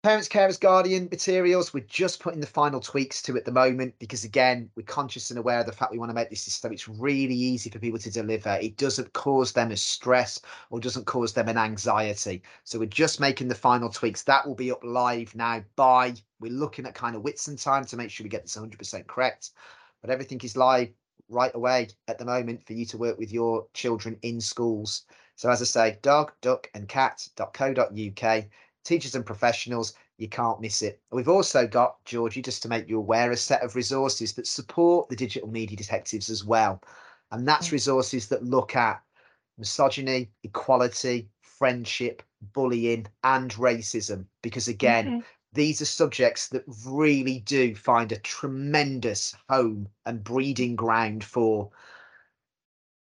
Parents, 0.03 0.29
carers, 0.29 0.59
guardian 0.59 1.09
materials, 1.11 1.75
we're 1.75 1.85
just 1.85 2.21
putting 2.21 2.41
the 2.41 2.47
final 2.47 2.81
tweaks 2.81 3.21
to 3.21 3.37
at 3.37 3.45
the 3.45 3.53
moment 3.53 3.95
because, 3.99 4.25
again, 4.25 4.71
we're 4.75 4.83
conscious 4.85 5.29
and 5.29 5.39
aware 5.39 5.61
of 5.61 5.67
the 5.67 5.73
fact 5.73 5.93
we 5.93 5.99
want 5.99 6.09
to 6.09 6.15
make 6.15 6.31
this 6.31 6.45
so 6.45 6.71
it's 6.71 6.89
really 6.89 7.35
easy 7.35 7.69
for 7.69 7.79
people 7.79 7.99
to 7.99 8.11
deliver. 8.11 8.59
It 8.63 8.79
doesn't 8.79 9.13
cause 9.13 9.53
them 9.53 9.71
a 9.73 9.77
stress 9.77 10.41
or 10.71 10.81
doesn't 10.81 11.05
cause 11.05 11.35
them 11.35 11.49
an 11.49 11.59
anxiety. 11.59 12.41
So 12.65 12.79
we're 12.79 12.87
just 12.87 13.21
making 13.21 13.49
the 13.49 13.55
final 13.55 13.91
tweaks. 13.91 14.23
That 14.23 14.49
will 14.49 14.55
be 14.55 14.73
up 14.73 14.83
live 14.83 15.35
now 15.35 15.63
by, 15.77 16.15
we're 16.41 16.51
looking 16.51 16.87
at 16.87 16.95
kind 16.95 17.15
of 17.15 17.23
Whitsuntime 17.23 17.87
to 17.91 17.97
make 17.99 18.11
sure 18.11 18.25
we 18.25 18.31
get 18.31 18.45
this 18.45 18.57
100% 18.57 19.07
correct. 19.07 19.51
But 20.01 20.09
everything 20.09 20.41
is 20.43 20.57
live 20.57 20.89
right 21.29 21.55
away 21.55 21.89
at 22.09 22.17
the 22.17 22.25
moment 22.25 22.67
for 22.67 22.73
you 22.73 22.87
to 22.87 22.97
work 22.97 23.19
with 23.19 23.33
your 23.33 23.67
children 23.75 24.19
in 24.23 24.41
schools. 24.41 25.03
So 25.37 25.51
as 25.51 25.61
I 25.61 25.67
say, 25.67 25.99
dog, 26.01 26.33
duck 26.41 26.71
and 26.73 26.89
cat.co.uk 26.89 28.45
teachers 28.85 29.15
and 29.15 29.25
professionals, 29.25 29.95
you 30.19 30.29
can't 30.29 30.61
miss 30.61 30.83
it. 30.83 31.01
We've 31.11 31.29
also 31.29 31.67
got, 31.67 32.05
Georgie, 32.05 32.43
just 32.43 32.63
to 32.63 32.69
make 32.69 32.89
you 32.89 32.99
aware, 32.99 33.31
a 33.31 33.37
set 33.37 33.63
of 33.63 33.75
resources 33.75 34.35
that 34.35 34.47
support 34.47 35.09
the 35.09 35.17
digital 35.17 35.49
media 35.49 35.77
detectives 35.77 36.29
as 36.29 36.45
well. 36.45 36.83
And 37.33 37.47
that's 37.47 37.69
mm. 37.69 37.73
resources 37.73 38.29
that 38.29 38.45
look 38.45 38.77
at 38.77 39.01
misogyny, 39.59 40.31
equality, 40.43 41.29
friendship, 41.41 42.23
bullying, 42.53 43.07
and 43.25 43.53
racism. 43.53 44.25
Because 44.43 44.69
again, 44.69 45.09
okay. 45.09 45.27
these 45.53 45.81
are 45.81 45.87
subjects 45.87 46.49
that 46.49 46.65
really 46.87 47.41
do 47.41 47.75
find 47.75 48.13
a 48.13 48.19
tremendous 48.19 49.35
home 49.49 49.89
and 50.07 50.25
breeding 50.25 50.77
ground 50.77 51.23
for, 51.23 51.71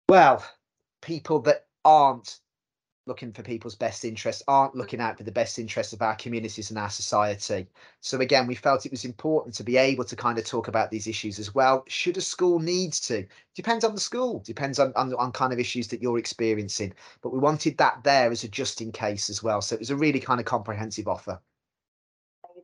well, 0.10 0.46
people 1.01 1.39
that 1.41 1.65
aren't 1.86 2.39
looking 3.08 3.32
for 3.32 3.42
people's 3.42 3.76
best 3.76 4.06
interests, 4.06 4.44
aren't 4.48 4.76
looking 4.76 5.00
out 5.00 5.18
for 5.18 5.24
the 5.24 5.32
best 5.32 5.58
interests 5.60 5.94
of 5.94 6.02
our 6.02 6.16
communities 6.16 6.70
and 6.70 6.78
our 6.78 6.90
society. 6.90 7.68
So 8.02 8.20
again, 8.20 8.48
we 8.48 8.56
felt 8.56 8.86
it 8.86 8.92
was 8.92 9.06
important 9.06 9.56
to 9.56 9.64
be 9.64 9.78
able 9.78 10.04
to 10.06 10.16
kind 10.16 10.38
of 10.38 10.46
talk 10.46 10.68
about 10.68 10.92
these 10.92 11.08
issues 11.08 11.40
as 11.40 11.56
well. 11.56 11.84
Should 11.88 12.18
a 12.18 12.22
school 12.22 12.60
needs 12.60 13.00
to? 13.02 13.26
Depends 13.56 13.84
on 13.84 13.94
the 13.94 14.02
school, 14.02 14.40
depends 14.40 14.80
on, 14.80 14.94
on, 14.96 15.14
on 15.16 15.32
kind 15.32 15.54
of 15.54 15.60
issues 15.60 15.88
that 15.90 16.02
you're 16.02 16.20
experiencing. 16.20 16.94
But 17.22 17.34
we 17.34 17.40
wanted 17.40 17.78
that 17.78 18.04
there 18.04 18.32
as 18.32 18.44
a 18.44 18.48
just 18.48 18.82
in 18.82 18.92
case 18.92 19.30
as 19.30 19.42
well. 19.42 19.62
So 19.62 19.76
it 19.76 19.80
was 19.80 19.90
a 19.90 19.96
really 19.96 20.20
kind 20.20 20.40
of 20.40 20.46
comprehensive 20.46 21.08
offer. 21.08 21.40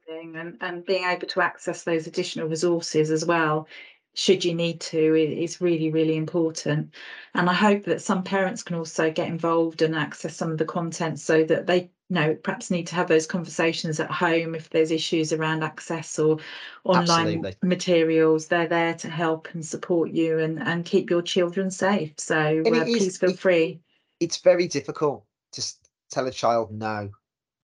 And, 0.10 0.58
and 0.62 0.86
being 0.86 1.03
able 1.06 1.27
to 1.27 1.42
access 1.42 1.84
those 1.84 2.08
additional 2.08 2.48
resources 2.48 3.12
as 3.12 3.25
well 3.25 3.68
should 4.16 4.46
you 4.46 4.54
need 4.54 4.80
to 4.80 5.16
is 5.16 5.62
really 5.62 5.92
really 5.92 6.16
important. 6.16 6.94
And 7.34 7.50
i 7.50 7.54
hope 7.54 7.84
that 7.86 8.02
some 8.02 8.24
parents 8.24 8.64
can 8.64 8.76
also 8.76 9.12
get 9.12 9.28
involved 9.28 9.82
and 9.82 9.96
access 9.96 10.36
some 10.36 10.52
of 10.52 10.58
the 10.58 10.66
content 10.66 11.20
so 11.20 11.44
that 11.46 11.66
they 11.68 11.82
you 12.10 12.16
know 12.16 12.36
perhaps 12.36 12.70
need 12.70 12.86
to 12.88 12.96
have 12.96 13.08
those 13.08 13.26
conversations 13.26 14.00
at 14.00 14.12
home 14.12 14.56
if 14.56 14.70
there's 14.70 14.92
issues 14.92 15.34
around 15.34 15.64
access 15.64 16.20
or 16.20 16.38
online 16.84 17.28
Absolutely. 17.28 17.56
materials. 17.64 18.48
They're 18.48 18.68
there 18.68 18.94
to 18.96 19.10
help 19.10 19.48
and 19.54 19.66
support 19.66 20.12
you 20.12 20.40
and 20.40 20.62
and 20.62 20.86
keep 20.86 21.10
your 21.10 21.22
children 21.22 21.72
safe. 21.72 22.14
So 22.18 22.62
uh, 22.66 22.86
please 22.86 23.18
feel 23.18 23.32
it, 23.32 23.40
free. 23.40 23.82
it's 24.20 24.38
very 24.38 24.68
difficult 24.68 25.26
to 25.54 25.74
tell 26.12 26.28
a 26.28 26.32
child 26.32 26.72
no 26.72 27.10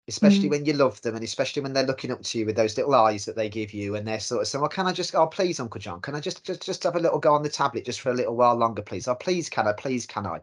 especially 0.09 0.47
mm. 0.47 0.51
when 0.51 0.65
you 0.65 0.73
love 0.73 1.01
them 1.03 1.15
and 1.15 1.25
especially 1.25 1.63
when 1.63 1.73
they're 1.73 1.87
looking 1.87 2.11
up 2.11 2.23
to 2.23 2.39
you 2.39 2.47
with 2.47 2.57
those 2.57 2.77
little 2.77 2.95
eyes 2.95 3.25
that 3.25 3.37
they 3.37 3.49
give 3.49 3.73
you 3.75 3.97
and 3.97 4.07
they're 4.07 4.21
sort 4.21 4.43
of 4.43 4.49
saying 4.49 4.61
well 4.61 4.69
can 4.69 4.87
i 4.87 4.93
just 4.93 5.15
oh 5.15 5.27
please 5.27 5.59
uncle 5.59 5.81
jon 5.81 6.01
can 6.01 6.15
i 6.15 6.21
just 6.21 6.45
just 6.45 6.65
just 6.65 6.83
have 6.83 6.97
a 6.97 7.01
little 7.01 7.19
go 7.19 7.35
on 7.35 7.43
the 7.43 7.49
tablet 7.49 7.85
just 7.85 8.01
for 8.01 8.11
a 8.11 8.15
little 8.15 8.37
while 8.37 8.55
longer 8.55 8.83
please 8.83 9.09
oh 9.09 9.15
please 9.15 9.49
can 9.49 9.67
i 9.67 9.73
please 9.73 10.07
can 10.07 10.27
i 10.27 10.41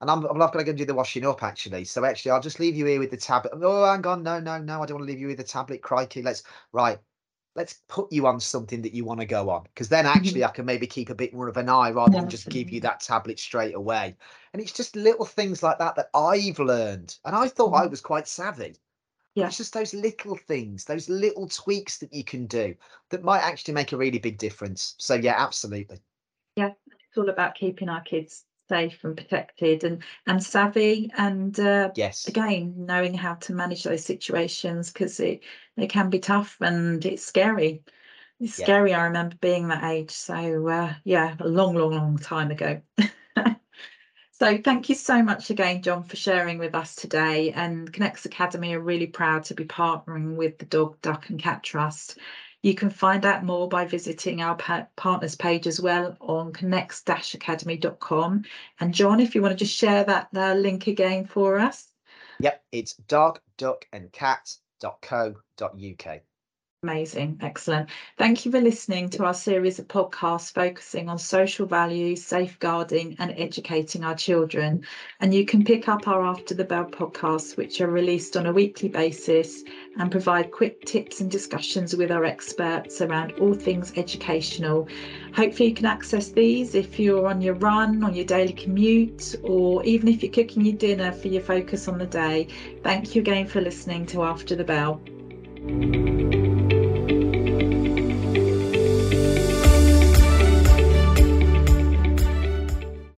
and 0.00 0.10
i'm, 0.10 0.24
I'm 0.24 0.38
not 0.38 0.52
going 0.52 0.66
to 0.66 0.72
do 0.72 0.84
the 0.84 0.94
washing 0.94 1.26
up 1.26 1.42
actually 1.42 1.84
so 1.84 2.04
actually 2.04 2.32
i'll 2.32 2.40
just 2.40 2.60
leave 2.60 2.76
you 2.76 2.86
here 2.86 2.98
with 2.98 3.10
the 3.10 3.16
tablet 3.16 3.52
oh 3.54 3.84
hang 3.84 4.06
on 4.06 4.22
no 4.22 4.40
no 4.40 4.58
no 4.58 4.82
i 4.82 4.86
don't 4.86 4.96
want 4.96 5.06
to 5.06 5.12
leave 5.12 5.20
you 5.20 5.28
with 5.28 5.38
the 5.38 5.44
tablet 5.44 5.82
crikey 5.82 6.22
let's 6.22 6.42
right 6.72 6.98
let's 7.56 7.80
put 7.88 8.12
you 8.12 8.26
on 8.26 8.38
something 8.38 8.82
that 8.82 8.92
you 8.92 9.04
want 9.04 9.18
to 9.18 9.26
go 9.26 9.48
on 9.48 9.62
because 9.64 9.88
then 9.88 10.04
actually 10.06 10.44
I 10.44 10.48
can 10.48 10.66
maybe 10.66 10.86
keep 10.86 11.10
a 11.10 11.14
bit 11.14 11.32
more 11.32 11.48
of 11.48 11.56
an 11.56 11.68
eye 11.68 11.90
rather 11.90 12.12
than 12.12 12.28
just 12.28 12.48
give 12.50 12.70
you 12.70 12.80
that 12.80 13.00
tablet 13.00 13.40
straight 13.40 13.74
away. 13.74 14.14
And 14.52 14.60
it's 14.60 14.72
just 14.72 14.94
little 14.94 15.24
things 15.24 15.62
like 15.62 15.78
that 15.78 15.96
that 15.96 16.10
I've 16.14 16.58
learned. 16.58 17.16
And 17.24 17.34
I 17.34 17.48
thought 17.48 17.72
I 17.72 17.80
mm-hmm. 17.80 17.90
was 17.90 18.02
quite 18.02 18.28
savvy. 18.28 18.76
Yeah. 19.36 19.48
It's 19.48 19.58
just 19.58 19.74
those 19.74 19.92
little 19.92 20.36
things, 20.36 20.86
those 20.86 21.10
little 21.10 21.46
tweaks 21.46 21.98
that 21.98 22.12
you 22.12 22.24
can 22.24 22.46
do 22.46 22.74
that 23.10 23.22
might 23.22 23.42
actually 23.42 23.74
make 23.74 23.92
a 23.92 23.96
really 23.96 24.18
big 24.18 24.38
difference. 24.38 24.94
So 24.98 25.14
yeah, 25.14 25.34
absolutely. 25.36 26.00
Yeah, 26.56 26.72
it's 26.86 27.18
all 27.18 27.28
about 27.28 27.54
keeping 27.54 27.90
our 27.90 28.00
kids 28.00 28.44
safe 28.68 29.04
and 29.04 29.16
protected 29.16 29.84
and 29.84 30.02
and 30.26 30.42
savvy 30.42 31.10
and 31.16 31.60
uh, 31.60 31.90
yes 31.94 32.26
again 32.26 32.74
knowing 32.76 33.14
how 33.14 33.34
to 33.34 33.52
manage 33.52 33.84
those 33.84 34.04
situations 34.04 34.90
because 34.90 35.20
it 35.20 35.40
they 35.76 35.86
can 35.86 36.10
be 36.10 36.18
tough 36.18 36.56
and 36.60 37.04
it's 37.06 37.24
scary 37.24 37.82
it's 38.40 38.58
yeah. 38.58 38.64
scary 38.64 38.92
i 38.92 39.04
remember 39.04 39.36
being 39.40 39.68
that 39.68 39.84
age 39.84 40.10
so 40.10 40.66
uh, 40.66 40.92
yeah 41.04 41.36
a 41.38 41.46
long 41.46 41.76
long 41.76 41.92
long 41.92 42.18
time 42.18 42.50
ago 42.50 42.80
So 44.38 44.58
thank 44.58 44.90
you 44.90 44.94
so 44.94 45.22
much 45.22 45.48
again, 45.48 45.80
Jon, 45.80 46.02
for 46.02 46.16
sharing 46.16 46.58
with 46.58 46.74
us 46.74 46.94
today. 46.94 47.52
And 47.52 47.90
Connex 47.90 48.26
Academy 48.26 48.74
are 48.74 48.80
really 48.80 49.06
proud 49.06 49.44
to 49.44 49.54
be 49.54 49.64
partnering 49.64 50.36
with 50.36 50.58
the 50.58 50.66
Dog, 50.66 51.00
Duck 51.00 51.30
and 51.30 51.40
Cat 51.40 51.62
Trust. 51.62 52.18
You 52.60 52.74
can 52.74 52.90
find 52.90 53.24
out 53.24 53.44
more 53.44 53.66
by 53.66 53.86
visiting 53.86 54.42
our 54.42 54.54
partners 54.96 55.36
page 55.36 55.66
as 55.66 55.80
well 55.80 56.18
on 56.20 56.52
connex-academy.com. 56.52 58.44
And 58.78 58.92
Jon, 58.92 59.20
if 59.20 59.34
you 59.34 59.40
want 59.40 59.58
to 59.58 59.64
just 59.64 59.74
share 59.74 60.04
that 60.04 60.28
uh, 60.36 60.52
link 60.52 60.86
again 60.86 61.24
for 61.24 61.58
us. 61.58 61.90
Yep, 62.40 62.62
it's 62.72 62.92
dog, 62.92 63.40
duck 63.56 63.86
and 63.90 64.12
cat.co.uk. 64.12 65.40
Amazing, 66.82 67.38
excellent. 67.40 67.88
Thank 68.18 68.44
you 68.44 68.52
for 68.52 68.60
listening 68.60 69.08
to 69.10 69.24
our 69.24 69.32
series 69.32 69.78
of 69.78 69.88
podcasts 69.88 70.52
focusing 70.52 71.08
on 71.08 71.18
social 71.18 71.66
values, 71.66 72.22
safeguarding, 72.22 73.16
and 73.18 73.32
educating 73.36 74.04
our 74.04 74.14
children. 74.14 74.84
And 75.20 75.34
you 75.34 75.46
can 75.46 75.64
pick 75.64 75.88
up 75.88 76.06
our 76.06 76.22
After 76.22 76.54
the 76.54 76.64
Bell 76.64 76.84
podcasts, 76.84 77.56
which 77.56 77.80
are 77.80 77.90
released 77.90 78.36
on 78.36 78.44
a 78.44 78.52
weekly 78.52 78.90
basis 78.90 79.64
and 79.98 80.10
provide 80.10 80.52
quick 80.52 80.84
tips 80.84 81.20
and 81.20 81.30
discussions 81.30 81.96
with 81.96 82.12
our 82.12 82.26
experts 82.26 83.00
around 83.00 83.32
all 83.40 83.54
things 83.54 83.92
educational. 83.96 84.86
Hopefully, 85.34 85.70
you 85.70 85.74
can 85.74 85.86
access 85.86 86.28
these 86.28 86.74
if 86.74 87.00
you're 87.00 87.26
on 87.26 87.40
your 87.40 87.54
run, 87.54 88.04
on 88.04 88.14
your 88.14 88.26
daily 88.26 88.52
commute, 88.52 89.34
or 89.42 89.82
even 89.84 90.08
if 90.08 90.22
you're 90.22 90.30
cooking 90.30 90.66
your 90.66 90.76
dinner 90.76 91.10
for 91.10 91.28
your 91.28 91.42
focus 91.42 91.88
on 91.88 91.96
the 91.96 92.06
day. 92.06 92.48
Thank 92.82 93.14
you 93.14 93.22
again 93.22 93.46
for 93.46 93.62
listening 93.62 94.04
to 94.06 94.22
After 94.22 94.54
the 94.54 94.64
Bell. 94.64 95.00